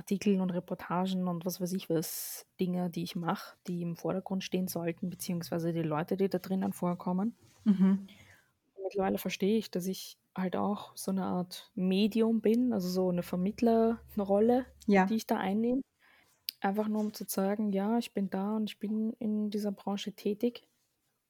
Artikel 0.00 0.40
und 0.40 0.50
Reportagen 0.50 1.28
und 1.28 1.44
was 1.44 1.60
weiß 1.60 1.72
ich 1.74 1.88
was, 1.90 2.46
Dinge, 2.58 2.88
die 2.90 3.02
ich 3.02 3.16
mache, 3.16 3.56
die 3.66 3.82
im 3.82 3.96
Vordergrund 3.96 4.42
stehen 4.42 4.66
sollten, 4.66 5.10
beziehungsweise 5.10 5.72
die 5.72 5.82
Leute, 5.82 6.16
die 6.16 6.28
da 6.28 6.38
drinnen 6.38 6.72
vorkommen. 6.72 7.34
Mhm. 7.64 8.06
Mittlerweile 8.82 9.18
verstehe 9.18 9.58
ich, 9.58 9.70
dass 9.70 9.86
ich 9.86 10.16
halt 10.34 10.56
auch 10.56 10.96
so 10.96 11.10
eine 11.10 11.24
Art 11.24 11.70
Medium 11.74 12.40
bin, 12.40 12.72
also 12.72 12.88
so 12.88 13.08
eine 13.10 13.22
Vermittlerrolle, 13.22 14.66
Ja. 14.86 15.04
die 15.06 15.16
ich 15.16 15.26
da 15.26 15.36
einnehme. 15.36 15.82
Einfach 16.60 16.88
nur 16.88 17.00
um 17.00 17.12
zu 17.12 17.24
sagen, 17.26 17.72
ja, 17.72 17.98
ich 17.98 18.12
bin 18.12 18.30
da 18.30 18.56
und 18.56 18.70
ich 18.70 18.78
bin 18.78 19.12
in 19.18 19.50
dieser 19.50 19.72
Branche 19.72 20.12
tätig 20.12 20.62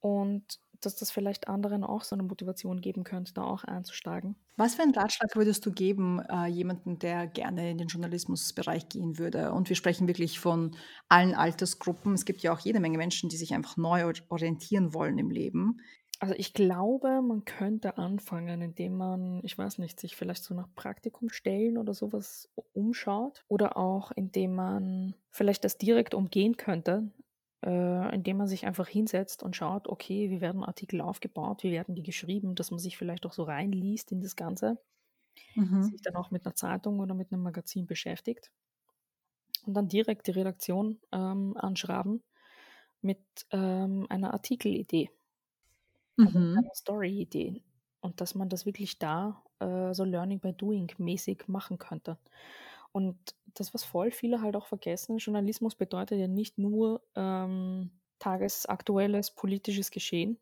und 0.01 0.61
dass 0.81 0.97
das 0.97 1.11
vielleicht 1.11 1.49
anderen 1.49 1.85
auch 1.85 2.03
so 2.05 2.15
eine 2.17 2.23
Motivation 2.25 2.81
geben 2.81 3.05
könnte, 3.05 3.33
da 3.35 3.45
auch 3.45 3.65
einzusteigen. 3.65 4.37
Was 4.57 4.75
für 4.75 4.83
einen 4.83 4.95
Ratschlag 4.95 5.35
würdest 5.37 5.65
du 5.65 5.73
geben, 5.73 6.21
äh, 6.21 6.47
jemanden, 6.47 6.99
der 6.99 7.27
gerne 7.27 7.71
in 7.71 7.79
den 7.79 7.89
Journalismusbereich 7.89 8.89
gehen 8.91 9.17
würde? 9.19 9.53
Und 9.53 9.69
wir 9.71 9.77
sprechen 9.77 10.07
wirklich 10.07 10.39
von 10.39 10.77
allen 11.09 11.35
Altersgruppen. 11.35 12.13
Es 12.15 12.25
gibt 12.27 12.43
ja 12.43 12.53
auch 12.53 12.59
jede 12.61 12.79
Menge 12.81 12.99
Menschen, 12.99 13.29
die 13.31 13.37
sich 13.39 13.55
einfach 13.55 13.77
neu 13.79 14.05
or- 14.07 14.13
orientieren 14.29 14.93
wollen 14.93 15.19
im 15.19 15.31
Leben. 15.31 15.79
Also 16.19 16.35
ich 16.37 16.53
glaube, 16.53 17.23
man 17.23 17.45
könnte 17.47 17.97
anfangen, 17.97 18.61
indem 18.61 18.97
man, 18.97 19.41
ich 19.43 19.57
weiß 19.57 19.79
nicht, 19.79 19.99
sich 19.99 20.17
vielleicht 20.17 20.45
so 20.45 20.55
nach 20.55 20.69
Praktikumstellen 20.75 21.79
oder 21.79 21.95
sowas 21.95 22.51
umschaut 22.73 23.45
oder 23.49 23.77
auch 23.79 24.11
indem 24.13 24.55
man 24.55 25.15
vielleicht 25.31 25.65
das 25.65 25.79
direkt 25.79 26.13
umgehen 26.15 26.59
könnte, 26.59 27.11
äh, 27.65 28.15
indem 28.15 28.39
man 28.39 28.49
sich 28.49 28.67
einfach 28.67 28.89
hinsetzt 28.89 29.43
und 29.43 29.57
schaut, 29.57 29.89
okay, 29.89 30.31
wie 30.31 30.41
werden 30.41 30.65
Artikel 30.65 31.01
aufgebaut, 31.01 31.63
wie 31.63 31.73
werden 31.73 31.95
die 31.95 32.03
geschrieben, 32.03 32.55
dass 32.55 32.71
man 32.71 32.81
sich 32.81 32.97
vielleicht 32.99 33.27
auch 33.27 33.33
so 33.35 33.45
reinliest 33.45 34.13
in 34.13 34.21
das 34.23 34.37
Ganze, 34.37 34.79
Mhm. 35.57 35.91
sich 35.91 36.01
dann 36.03 36.15
auch 36.17 36.31
mit 36.31 36.47
einer 36.47 36.55
Zeitung 36.55 37.01
oder 37.01 37.15
mit 37.15 37.33
einem 37.33 37.43
Magazin 37.43 37.87
beschäftigt 37.87 38.53
und 39.67 39.75
dann 39.75 39.89
direkt 39.89 40.27
die 40.27 40.33
Redaktion 40.33 41.01
ähm, 41.13 41.57
anschreiben 41.57 42.23
mit 43.03 43.21
ähm, 43.53 44.07
einer 44.11 44.33
Artikelidee 44.35 45.11
also 46.23 46.39
Mhm. 46.39 46.61
einer 46.61 46.75
Story-Idee. 46.75 47.63
Und 48.01 48.21
dass 48.21 48.35
man 48.35 48.49
das 48.49 48.65
wirklich 48.67 48.99
da 48.99 49.45
äh, 49.59 49.93
so 49.95 50.05
Learning 50.05 50.41
by 50.41 50.53
Doing 50.53 50.91
mäßig 50.99 51.49
machen 51.49 51.79
könnte. 51.79 52.19
Und 52.93 53.19
das, 53.55 53.75
was 53.75 53.85
voll 53.85 54.11
viele 54.11 54.43
halt 54.43 54.57
auch 54.57 54.67
vergessen, 54.67 55.19
Journalismus 55.19 55.75
bedeutet 55.75 56.19
ja 56.19 56.29
nicht 56.29 56.59
nur 56.59 57.03
ähm, 57.15 57.91
tagesaktuelles 58.19 59.33
politisches 59.33 59.91
Geschehen. 59.91 60.39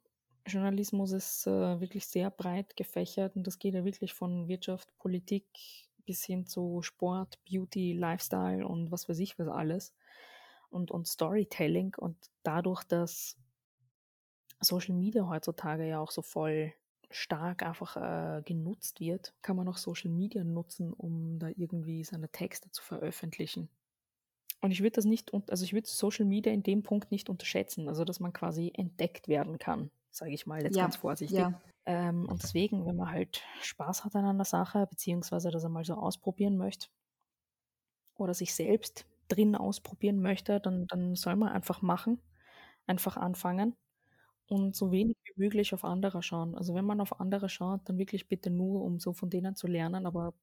Journalismus 0.47 1.12
ist 1.12 1.47
äh, 1.47 1.81
wirklich 1.81 2.07
sehr 2.07 2.31
breit 2.31 2.77
gefächert 2.77 3.37
und 3.37 3.47
das 3.47 3.59
geht 3.59 3.75
ja 3.75 3.85
wirklich 3.85 4.14
von 4.14 4.49
Wirtschaft, 4.49 4.97
Politik 4.99 5.47
bis 6.07 6.25
hin 6.25 6.47
zu 6.47 6.81
Sport, 6.83 7.38
Beauty, 7.44 7.92
Lifestyle 7.92 8.66
und 8.66 8.90
was 8.90 9.09
weiß 9.09 9.18
ich 9.18 9.38
was 9.38 9.49
alles. 9.49 9.94
Und, 10.71 10.90
und 10.90 11.07
Storytelling 11.07 11.94
und 11.99 12.16
dadurch, 12.42 12.85
dass 12.85 13.37
Social 14.61 14.94
Media 14.94 15.29
heutzutage 15.29 15.87
ja 15.87 16.01
auch 16.01 16.11
so 16.11 16.23
voll 16.23 16.73
stark 17.11 17.62
einfach 17.62 17.97
äh, 17.97 18.42
genutzt 18.42 19.01
wird, 19.01 19.35
kann 19.42 19.57
man 19.57 19.68
auch 19.68 19.79
Social 19.79 20.11
Media 20.11 20.44
nutzen, 20.44 20.92
um 20.92 21.38
da 21.38 21.49
irgendwie 21.49 22.05
seine 22.05 22.29
Texte 22.29 22.71
zu 22.71 22.83
veröffentlichen. 22.83 23.68
Und 24.61 24.73
ich 24.73 24.81
würde 24.81 24.97
das 24.97 25.05
nicht, 25.05 25.33
also 25.49 25.64
ich 25.64 25.73
würde 25.73 25.88
Social 25.88 26.27
Media 26.27 26.53
in 26.53 26.62
dem 26.62 26.83
Punkt 26.83 27.11
nicht 27.11 27.29
unterschätzen, 27.29 27.88
also 27.88 28.05
dass 28.05 28.21
man 28.21 28.33
quasi 28.33 28.73
entdeckt 28.75 29.29
werden 29.29 29.59
kann, 29.59 29.90
sage 30.11 30.33
ich 30.33 30.47
mal 30.47 30.62
jetzt 30.62 30.77
ja, 30.77 30.83
ganz 30.83 30.97
vorsichtig. 30.97 31.38
Ja. 31.38 31.61
Ähm, 31.87 32.29
und 32.29 32.42
deswegen, 32.42 32.85
wenn 32.85 32.97
man 32.97 33.11
halt 33.11 33.42
Spaß 33.62 34.05
hat 34.05 34.14
an 34.16 34.25
einer 34.25 34.44
Sache, 34.44 34.87
beziehungsweise 34.90 35.51
das 35.51 35.64
einmal 35.64 35.85
so 35.85 35.94
ausprobieren 35.94 36.57
möchte 36.57 36.88
oder 38.16 38.35
sich 38.35 38.53
selbst 38.55 39.07
drin 39.29 39.55
ausprobieren 39.55 40.21
möchte, 40.21 40.61
dann, 40.61 40.87
dann 40.88 41.14
soll 41.14 41.37
man 41.37 41.51
einfach 41.51 41.81
machen, 41.81 42.21
einfach 42.87 43.16
anfangen 43.16 43.77
und 44.48 44.74
so 44.74 44.90
wenig 44.90 45.16
wie 45.24 45.42
möglich 45.42 45.74
auf 45.74 45.84
andere 45.84 46.22
schauen. 46.22 46.56
Also 46.56 46.74
wenn 46.74 46.84
man 46.84 47.00
auf 47.00 47.20
andere 47.20 47.48
schaut, 47.48 47.82
dann 47.84 47.98
wirklich 47.98 48.28
bitte 48.28 48.50
nur, 48.50 48.82
um 48.82 48.98
so 48.98 49.12
von 49.12 49.30
denen 49.30 49.56
zu 49.56 49.66
lernen, 49.66 50.06
aber 50.06 50.34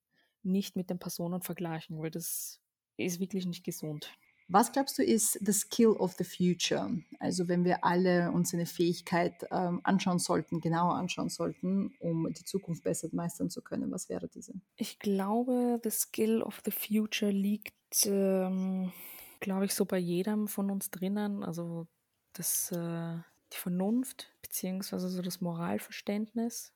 nicht 0.44 0.76
mit 0.76 0.90
den 0.90 1.00
Personen 1.00 1.42
vergleichen, 1.42 2.00
weil 2.00 2.12
das 2.12 2.62
ist 2.98 3.20
wirklich 3.20 3.46
nicht 3.46 3.64
gesund. 3.64 4.10
Was 4.48 4.72
glaubst 4.72 5.00
du 5.00 5.04
ist 5.04 5.40
the 5.44 5.52
skill 5.52 5.90
of 5.98 6.14
the 6.20 6.24
future? 6.24 7.02
Also 7.20 7.48
wenn 7.48 7.66
wir 7.66 7.84
alle 7.84 8.32
uns 8.32 8.54
eine 8.54 8.68
Fähigkeit 8.68 9.34
ähm, 9.52 9.82
anschauen 9.84 10.20
sollten, 10.20 10.62
genauer 10.62 10.94
anschauen 10.94 11.30
sollten, 11.30 11.96
um 12.00 12.32
die 12.32 12.44
Zukunft 12.44 12.84
besser 12.84 13.10
meistern 13.12 13.50
zu 13.50 13.64
können, 13.64 13.92
was 13.92 14.08
wäre 14.08 14.28
diese? 14.28 14.54
Ich 14.76 15.00
glaube, 15.00 15.80
the 15.84 15.90
skill 15.90 16.44
of 16.44 16.62
the 16.64 16.70
future 16.70 17.32
liegt, 17.32 17.74
ähm, 18.06 18.92
glaube 19.40 19.66
ich, 19.66 19.74
so 19.74 19.86
bei 19.86 19.98
jedem 19.98 20.48
von 20.48 20.70
uns 20.70 20.92
drinnen. 20.92 21.44
Also 21.44 21.88
das, 22.34 22.72
äh, 22.72 23.18
die 23.56 23.60
Vernunft 23.60 24.32
beziehungsweise 24.42 25.10
so 25.10 25.22
das 25.22 25.42
Moralverständnis. 25.42 26.74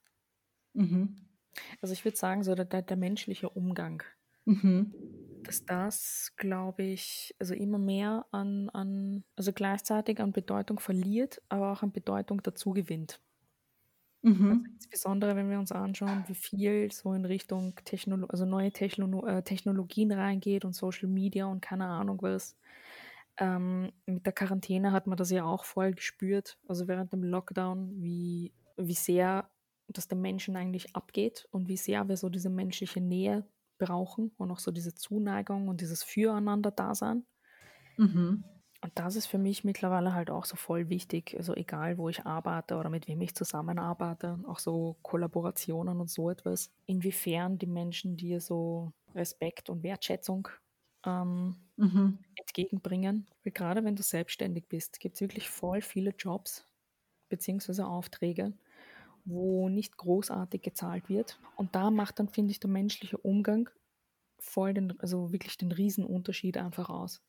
Mhm. 0.73 1.15
Also 1.81 1.93
ich 1.93 2.05
würde 2.05 2.17
sagen, 2.17 2.43
so 2.43 2.55
der, 2.55 2.65
der 2.65 2.97
menschliche 2.97 3.49
Umgang. 3.49 4.03
Mhm 4.45 4.93
dass 5.43 5.65
das, 5.65 6.33
glaube 6.37 6.83
ich, 6.83 7.35
also 7.39 7.53
immer 7.53 7.77
mehr 7.77 8.25
an, 8.31 8.69
an, 8.69 9.23
also 9.35 9.51
gleichzeitig 9.53 10.19
an 10.19 10.31
Bedeutung 10.31 10.79
verliert, 10.79 11.41
aber 11.49 11.71
auch 11.71 11.83
an 11.83 11.91
Bedeutung 11.91 12.43
dazu 12.43 12.71
gewinnt. 12.71 13.19
Mhm. 14.21 14.51
Also 14.51 14.73
insbesondere 14.73 15.35
wenn 15.35 15.49
wir 15.49 15.59
uns 15.59 15.71
anschauen, 15.71 16.23
wie 16.27 16.35
viel 16.35 16.91
so 16.91 17.13
in 17.13 17.25
Richtung 17.25 17.73
Technolo 17.85 18.27
also 18.27 18.45
neue 18.45 18.71
Techno 18.71 19.25
äh, 19.25 19.43
Technologien 19.43 20.11
reingeht 20.11 20.65
und 20.65 20.73
Social 20.73 21.07
Media 21.07 21.45
und 21.45 21.61
keine 21.61 21.85
Ahnung 21.85 22.21
was. 22.21 22.57
Ähm, 23.39 23.91
mit 24.05 24.25
der 24.25 24.33
Quarantäne 24.33 24.91
hat 24.91 25.07
man 25.07 25.17
das 25.17 25.31
ja 25.31 25.45
auch 25.45 25.63
voll 25.63 25.93
gespürt, 25.93 26.57
also 26.67 26.87
während 26.87 27.13
dem 27.13 27.23
Lockdown, 27.23 28.01
wie, 28.01 28.51
wie 28.75 28.93
sehr 28.93 29.49
das 29.87 30.07
den 30.07 30.21
Menschen 30.21 30.55
eigentlich 30.55 30.95
abgeht 30.95 31.47
und 31.51 31.67
wie 31.67 31.77
sehr 31.77 32.07
wir 32.09 32.17
so 32.17 32.29
diese 32.29 32.49
menschliche 32.49 33.01
Nähe 33.01 33.45
brauchen 33.79 34.31
und 34.37 34.51
auch 34.51 34.59
so 34.59 34.71
diese 34.71 34.93
Zuneigung 34.93 35.67
und 35.67 35.81
dieses 35.81 36.03
Füreinander-Dasein. 36.03 37.25
Mhm. 37.97 38.43
Und 38.81 38.91
das 38.95 39.15
ist 39.15 39.25
für 39.25 39.37
mich 39.37 39.63
mittlerweile 39.63 40.13
halt 40.13 40.29
auch 40.29 40.45
so 40.45 40.55
voll 40.55 40.89
wichtig. 40.89 41.35
Also 41.37 41.53
egal, 41.55 41.97
wo 41.97 42.07
ich 42.07 42.25
arbeite 42.25 42.77
oder 42.77 42.89
mit 42.89 43.07
wem 43.07 43.19
ich 43.21 43.35
zusammenarbeite, 43.35 44.39
auch 44.47 44.59
so 44.59 44.95
Kollaborationen 45.01 45.99
und 45.99 46.09
so 46.09 46.29
etwas. 46.29 46.71
Inwiefern 46.85 47.57
die 47.57 47.67
Menschen 47.67 48.15
dir 48.15 48.39
so 48.39 48.93
Respekt 49.15 49.69
und 49.69 49.83
Wertschätzung 49.83 50.47
ähm, 51.05 51.55
mhm. 51.77 52.19
entgegenbringen. 52.35 53.27
Weil 53.43 53.53
gerade 53.53 53.83
wenn 53.83 53.95
du 53.95 54.03
selbstständig 54.03 54.67
bist, 54.67 54.99
gibt 54.99 55.15
es 55.15 55.21
wirklich 55.21 55.49
voll 55.49 55.81
viele 55.81 56.11
Jobs 56.11 56.65
bzw. 57.29 57.83
Aufträge, 57.83 58.53
wo 59.25 59.69
nicht 59.69 59.97
großartig 59.97 60.61
gezahlt 60.61 61.09
wird. 61.09 61.39
Und 61.55 61.75
da 61.75 61.91
macht 61.91 62.19
dann, 62.19 62.29
finde 62.29 62.51
ich, 62.51 62.59
der 62.59 62.69
menschliche 62.69 63.17
Umgang 63.17 63.69
voll 64.39 64.73
den, 64.73 64.99
also 64.99 65.31
wirklich 65.31 65.57
den 65.57 65.71
Riesenunterschied 65.71 66.57
einfach 66.57 66.89
aus. 66.89 67.21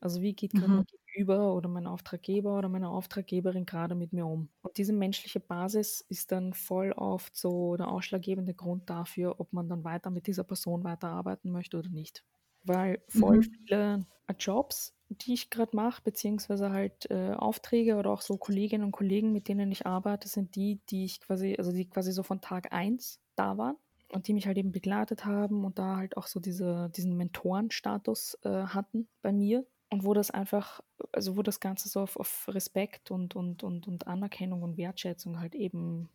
Also 0.00 0.22
wie 0.22 0.34
geht 0.34 0.52
gerade 0.54 0.68
mhm. 0.68 0.76
mein 0.76 0.86
Gegenüber 0.86 1.54
oder 1.54 1.68
mein 1.68 1.86
Auftraggeber 1.86 2.56
oder 2.58 2.68
meine 2.70 2.88
Auftraggeberin 2.88 3.66
gerade 3.66 3.94
mit 3.94 4.12
mir 4.12 4.26
um? 4.26 4.48
Und 4.62 4.78
diese 4.78 4.92
menschliche 4.94 5.40
Basis 5.40 6.00
ist 6.08 6.32
dann 6.32 6.54
voll 6.54 6.92
oft 6.92 7.36
so 7.36 7.76
der 7.76 7.88
ausschlaggebende 7.88 8.54
Grund 8.54 8.88
dafür, 8.88 9.40
ob 9.40 9.52
man 9.52 9.68
dann 9.68 9.84
weiter 9.84 10.10
mit 10.10 10.26
dieser 10.26 10.44
Person 10.44 10.84
weiterarbeiten 10.84 11.50
möchte 11.50 11.78
oder 11.78 11.90
nicht. 11.90 12.24
Weil 12.64 13.02
voll 13.08 13.38
mhm. 13.38 13.42
viele 13.42 14.06
Jobs 14.38 14.94
die 15.10 15.34
ich 15.34 15.50
gerade 15.50 15.74
mache, 15.74 16.02
beziehungsweise 16.02 16.70
halt 16.70 17.10
äh, 17.10 17.32
Aufträge 17.32 17.96
oder 17.96 18.10
auch 18.10 18.20
so 18.20 18.36
Kolleginnen 18.36 18.84
und 18.84 18.92
Kollegen, 18.92 19.32
mit 19.32 19.48
denen 19.48 19.70
ich 19.72 19.86
arbeite, 19.86 20.28
sind 20.28 20.54
die, 20.54 20.80
die 20.88 21.04
ich 21.04 21.20
quasi, 21.20 21.56
also 21.58 21.72
die 21.72 21.88
quasi 21.88 22.12
so 22.12 22.22
von 22.22 22.40
Tag 22.40 22.72
1 22.72 23.20
da 23.34 23.58
waren 23.58 23.76
und 24.08 24.28
die 24.28 24.34
mich 24.34 24.46
halt 24.46 24.56
eben 24.56 24.70
begleitet 24.70 25.24
haben 25.24 25.64
und 25.64 25.78
da 25.78 25.96
halt 25.96 26.16
auch 26.16 26.28
so 26.28 26.38
diese, 26.38 26.90
diesen 26.94 27.16
Mentorenstatus 27.16 28.38
äh, 28.44 28.66
hatten 28.66 29.08
bei 29.20 29.32
mir. 29.32 29.66
Und 29.92 30.04
wo 30.04 30.14
das 30.14 30.30
einfach, 30.30 30.80
also 31.10 31.36
wo 31.36 31.42
das 31.42 31.58
Ganze 31.58 31.88
so 31.88 32.00
auf, 32.00 32.16
auf 32.16 32.46
Respekt 32.46 33.10
und, 33.10 33.34
und, 33.34 33.64
und, 33.64 33.88
und 33.88 34.06
Anerkennung 34.06 34.62
und 34.62 34.76
Wertschätzung 34.76 35.40
halt 35.40 35.56
eben 35.56 36.08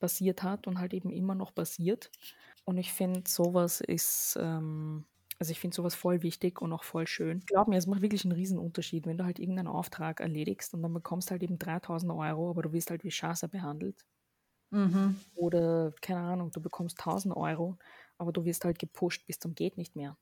basiert 0.00 0.42
hat 0.42 0.66
und 0.66 0.80
halt 0.80 0.92
eben 0.92 1.10
immer 1.10 1.36
noch 1.36 1.52
basiert. 1.52 2.10
Und 2.64 2.78
ich 2.78 2.92
finde, 2.92 3.22
sowas 3.28 3.80
ist 3.80 4.36
ähm, 4.40 5.04
also 5.42 5.50
ich 5.50 5.58
finde 5.58 5.74
sowas 5.74 5.96
voll 5.96 6.22
wichtig 6.22 6.62
und 6.62 6.72
auch 6.72 6.84
voll 6.84 7.08
schön. 7.08 7.40
Glaub 7.46 7.66
mir, 7.66 7.76
es 7.76 7.88
macht 7.88 8.00
wirklich 8.00 8.24
einen 8.24 8.30
riesen 8.30 8.60
Unterschied, 8.60 9.08
wenn 9.08 9.18
du 9.18 9.24
halt 9.24 9.40
irgendeinen 9.40 9.66
Auftrag 9.66 10.20
erledigst 10.20 10.72
und 10.72 10.82
dann 10.82 10.94
bekommst 10.94 11.32
halt 11.32 11.42
eben 11.42 11.58
3000 11.58 12.12
Euro, 12.12 12.50
aber 12.50 12.62
du 12.62 12.72
wirst 12.72 12.90
halt 12.90 13.02
wie 13.02 13.10
Scheiße 13.10 13.48
behandelt. 13.48 14.06
Mhm. 14.70 15.16
Oder, 15.34 15.94
keine 16.00 16.20
Ahnung, 16.20 16.52
du 16.52 16.60
bekommst 16.60 16.96
1000 17.00 17.36
Euro, 17.36 17.76
aber 18.18 18.30
du 18.30 18.44
wirst 18.44 18.64
halt 18.64 18.78
gepusht 18.78 19.26
bis 19.26 19.40
zum 19.40 19.56
geht 19.56 19.78
nicht 19.78 19.96
mehr. 19.96 20.16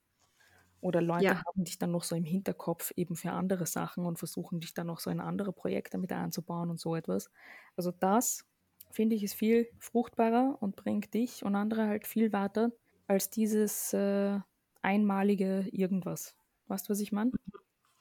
Oder 0.80 1.02
Leute 1.02 1.24
ja. 1.24 1.42
haben 1.44 1.64
dich 1.64 1.76
dann 1.76 1.90
noch 1.90 2.04
so 2.04 2.16
im 2.16 2.24
Hinterkopf 2.24 2.90
eben 2.96 3.14
für 3.14 3.32
andere 3.32 3.66
Sachen 3.66 4.06
und 4.06 4.18
versuchen 4.18 4.60
dich 4.60 4.72
dann 4.72 4.86
noch 4.86 5.00
so 5.00 5.10
in 5.10 5.20
andere 5.20 5.52
Projekte 5.52 5.98
mit 5.98 6.14
einzubauen 6.14 6.70
und 6.70 6.80
so 6.80 6.96
etwas. 6.96 7.28
Also 7.76 7.90
das, 7.90 8.46
finde 8.90 9.16
ich, 9.16 9.22
ist 9.22 9.34
viel 9.34 9.68
fruchtbarer 9.80 10.56
und 10.60 10.76
bringt 10.76 11.12
dich 11.12 11.44
und 11.44 11.56
andere 11.56 11.88
halt 11.88 12.06
viel 12.06 12.32
weiter 12.32 12.72
als 13.06 13.28
dieses 13.28 13.92
äh, 13.92 14.38
einmalige 14.82 15.66
irgendwas. 15.72 16.34
Weißt 16.68 16.88
du, 16.88 16.90
was 16.90 17.00
ich 17.00 17.12
meine? 17.12 17.32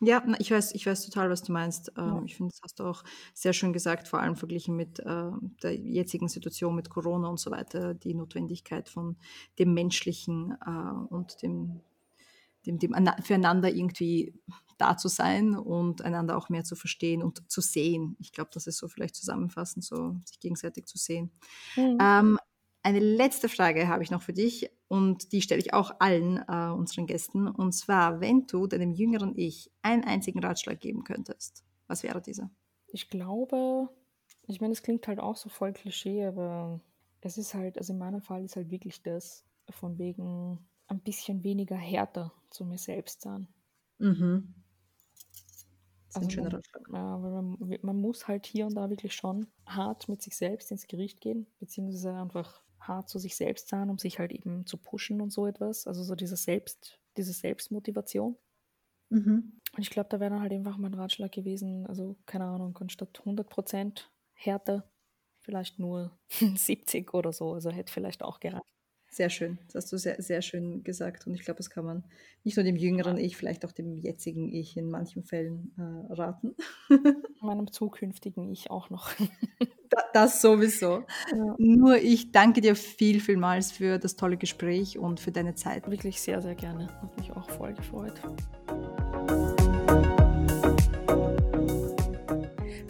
Ja, 0.01 0.23
ich 0.39 0.49
weiß, 0.49 0.73
ich 0.75 0.85
weiß 0.85 1.05
total, 1.05 1.29
was 1.29 1.43
du 1.43 1.51
meinst. 1.51 1.91
Ja. 1.97 2.17
Ähm, 2.17 2.25
ich 2.25 2.37
finde, 2.37 2.51
das 2.51 2.61
hast 2.63 2.79
du 2.79 2.85
auch 2.85 3.03
sehr 3.33 3.51
schön 3.51 3.73
gesagt, 3.73 4.07
vor 4.07 4.19
allem 4.19 4.37
verglichen 4.37 4.75
mit 4.75 4.99
äh, 4.99 5.31
der 5.61 5.75
jetzigen 5.75 6.29
Situation 6.29 6.75
mit 6.75 6.89
Corona 6.89 7.27
und 7.27 7.39
so 7.39 7.51
weiter, 7.51 7.93
die 7.93 8.13
Notwendigkeit 8.13 8.87
von 8.87 9.17
dem 9.57 9.73
Menschlichen 9.73 10.57
äh, 10.65 11.13
und 11.13 11.41
dem, 11.41 11.81
dem, 12.65 12.79
dem 12.79 12.95
füreinander 13.21 13.69
irgendwie 13.69 14.33
da 14.77 14.95
zu 14.95 15.09
sein 15.09 15.55
und 15.55 16.01
einander 16.01 16.37
auch 16.37 16.47
mehr 16.47 16.63
zu 16.63 16.77
verstehen 16.77 17.21
und 17.21 17.51
zu 17.51 17.59
sehen. 17.59 18.15
Ich 18.19 18.31
glaube, 18.31 18.51
das 18.53 18.67
ist 18.67 18.77
so 18.77 18.87
vielleicht 18.87 19.15
zusammenfassend, 19.15 19.83
so 19.83 20.15
sich 20.23 20.39
gegenseitig 20.39 20.85
zu 20.85 20.97
sehen. 20.97 21.31
Mhm. 21.75 21.97
Ähm, 22.01 22.39
eine 22.83 22.99
letzte 22.99 23.49
Frage 23.49 23.87
habe 23.87 24.03
ich 24.03 24.11
noch 24.11 24.21
für 24.21 24.33
dich 24.33 24.69
und 24.87 25.31
die 25.31 25.41
stelle 25.41 25.61
ich 25.61 25.73
auch 25.73 25.91
allen 25.99 26.37
äh, 26.47 26.71
unseren 26.71 27.07
Gästen. 27.07 27.47
Und 27.47 27.73
zwar, 27.73 28.21
wenn 28.21 28.47
du 28.47 28.67
deinem 28.67 28.93
jüngeren 28.93 29.37
Ich 29.37 29.71
einen 29.81 30.03
einzigen 30.03 30.39
Ratschlag 30.43 30.79
geben 30.79 31.03
könntest, 31.03 31.63
was 31.87 32.03
wäre 32.03 32.21
dieser? 32.21 32.49
Ich 32.87 33.09
glaube, 33.09 33.89
ich 34.47 34.61
meine, 34.61 34.73
es 34.73 34.81
klingt 34.81 35.07
halt 35.07 35.19
auch 35.19 35.35
so 35.35 35.49
voll 35.49 35.73
Klischee, 35.73 36.25
aber 36.25 36.79
es 37.21 37.37
ist 37.37 37.53
halt, 37.53 37.77
also 37.77 37.93
in 37.93 37.99
meinem 37.99 38.21
Fall 38.21 38.43
ist 38.45 38.55
halt 38.55 38.71
wirklich 38.71 39.03
das, 39.03 39.45
von 39.69 39.97
wegen 39.97 40.59
ein 40.87 41.01
bisschen 41.01 41.43
weniger 41.43 41.75
härter 41.75 42.33
zu 42.49 42.65
mir 42.65 42.77
selbst 42.77 43.21
sein. 43.21 43.47
Mhm. 43.99 44.55
Das 45.13 46.15
ist 46.15 46.15
also 46.15 46.27
ein 46.27 46.31
schöner 46.31 46.53
Ratschlag. 46.53 46.81
Ja, 46.91 47.21
weil 47.21 47.31
man, 47.31 47.79
man 47.83 48.01
muss 48.01 48.27
halt 48.27 48.47
hier 48.47 48.65
und 48.65 48.73
da 48.73 48.89
wirklich 48.89 49.13
schon 49.13 49.47
hart 49.67 50.09
mit 50.09 50.21
sich 50.23 50.35
selbst 50.35 50.71
ins 50.71 50.87
Gericht 50.87 51.21
gehen, 51.21 51.45
beziehungsweise 51.59 52.13
einfach 52.13 52.63
hart 52.79 53.09
zu 53.09 53.19
sich 53.19 53.35
selbst 53.35 53.69
sein, 53.69 53.89
um 53.89 53.97
sich 53.97 54.19
halt 54.19 54.31
eben 54.31 54.65
zu 54.65 54.77
pushen 54.77 55.21
und 55.21 55.31
so 55.31 55.47
etwas. 55.47 55.87
Also 55.87 56.03
so 56.03 56.15
diese 56.15 56.37
Selbst, 56.37 56.99
diese 57.17 57.33
Selbstmotivation. 57.33 58.37
Mhm. 59.09 59.59
Und 59.73 59.81
ich 59.81 59.89
glaube, 59.89 60.09
da 60.09 60.19
wäre 60.19 60.31
dann 60.31 60.41
halt 60.41 60.51
einfach 60.53 60.77
mein 60.77 60.93
Ratschlag 60.93 61.31
gewesen, 61.31 61.85
also 61.87 62.17
keine 62.25 62.45
Ahnung, 62.45 62.77
anstatt 62.79 63.21
100% 63.25 64.05
Härte 64.33 64.83
vielleicht 65.41 65.79
nur 65.79 66.17
70 66.29 67.13
oder 67.13 67.33
so. 67.33 67.53
Also 67.53 67.71
hätte 67.71 67.91
vielleicht 67.91 68.23
auch 68.23 68.39
gereicht. 68.39 68.63
Sehr 69.11 69.29
schön. 69.29 69.57
Das 69.65 69.83
hast 69.83 69.91
du 69.91 69.97
sehr, 69.97 70.21
sehr 70.21 70.41
schön 70.41 70.83
gesagt. 70.83 71.25
Und 71.25 71.33
ich 71.33 71.41
glaube, 71.41 71.57
das 71.57 71.69
kann 71.69 71.83
man 71.83 72.03
nicht 72.43 72.57
nur 72.57 72.63
dem 72.63 72.75
jüngeren 72.75 73.17
Ich, 73.17 73.37
vielleicht 73.37 73.65
auch 73.65 73.71
dem 73.71 73.97
jetzigen 73.97 74.53
Ich 74.53 74.77
in 74.77 74.89
manchen 74.89 75.23
Fällen 75.23 75.73
äh, 75.77 76.13
raten. 76.13 76.55
Meinem 77.41 77.71
zukünftigen 77.71 78.51
Ich 78.51 78.69
auch 78.69 78.89
noch. 78.89 79.11
das 80.13 80.41
sowieso. 80.41 81.05
Ja. 81.31 81.55
Nur 81.57 81.97
ich 81.97 82.31
danke 82.31 82.61
dir 82.61 82.75
viel, 82.75 83.19
vielmals 83.19 83.71
für 83.71 83.97
das 83.97 84.15
tolle 84.15 84.37
Gespräch 84.37 84.99
und 84.99 85.19
für 85.19 85.31
deine 85.31 85.55
Zeit. 85.55 85.89
Wirklich 85.89 86.21
sehr, 86.21 86.41
sehr 86.41 86.55
gerne. 86.55 86.87
Hat 87.01 87.17
mich 87.17 87.31
auch 87.31 87.49
voll 87.49 87.73
gefreut. 87.73 88.21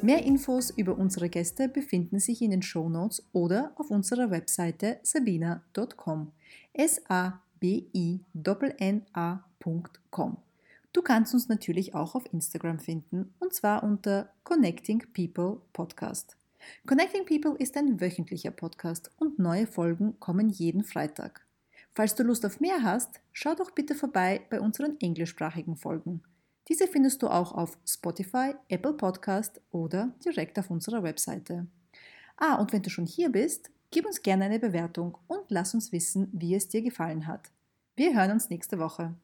Mehr 0.02 0.24
Infos 0.24 0.70
über 0.70 0.98
unsere 0.98 1.28
Gäste 1.28 1.68
befinden 1.68 2.20
sich 2.20 2.42
in 2.42 2.52
den 2.52 2.62
Shownotes 2.62 3.28
oder 3.34 3.74
auf 3.76 3.92
unserer 3.92 4.32
Webseite 4.32 5.00
sabina.com. 5.04 6.32
S-A-B-I-N-N-A.com. 6.72 7.18
Du 10.94 11.02
kannst 11.02 11.34
uns 11.34 11.50
natürlich 11.50 11.96
auch 11.96 12.16
auf 12.16 12.32
Instagram 12.32 12.80
finden 12.80 13.34
und 13.40 13.54
zwar 13.54 13.84
unter 13.84 14.32
Connecting 14.46 15.04
People 15.14 15.62
Podcast. 15.74 16.38
Connecting 16.88 17.26
People 17.26 17.58
ist 17.58 17.76
ein 17.76 18.00
wöchentlicher 18.00 18.52
Podcast 18.52 19.12
und 19.18 19.38
neue 19.38 19.68
Folgen 19.68 20.18
kommen 20.22 20.48
jeden 20.50 20.86
Freitag. 20.86 21.46
Falls 21.92 22.16
du 22.16 22.24
Lust 22.24 22.46
auf 22.46 22.62
mehr 22.62 22.84
hast, 22.84 23.20
schau 23.34 23.54
doch 23.54 23.72
bitte 23.72 23.96
vorbei 23.96 24.40
bei 24.50 24.62
unseren 24.62 24.98
englischsprachigen 25.02 25.76
Folgen. 25.76 26.24
Diese 26.70 26.88
findest 26.88 27.24
du 27.24 27.28
auch 27.28 27.52
auf 27.52 27.78
Spotify, 27.86 28.54
Apple 28.70 28.94
Podcast 28.94 29.60
oder 29.72 30.14
direkt 30.24 30.60
auf 30.60 30.70
unserer 30.70 31.02
Webseite. 31.02 31.66
Ah, 32.38 32.56
und 32.56 32.72
wenn 32.72 32.84
du 32.84 32.90
schon 32.92 33.08
hier 33.08 33.30
bist, 33.30 33.72
gib 33.92 34.06
uns 34.06 34.22
gerne 34.22 34.46
eine 34.46 34.60
Bewertung 34.60 35.18
und 35.28 35.44
lass 35.50 35.74
uns 35.74 35.92
wissen, 35.92 36.30
wie 36.32 36.54
es 36.54 36.68
dir 36.70 36.82
gefallen 36.82 37.26
hat. 37.26 37.52
Wir 37.96 38.16
hören 38.16 38.32
uns 38.32 38.50
nächste 38.50 38.78
Woche. 38.80 39.16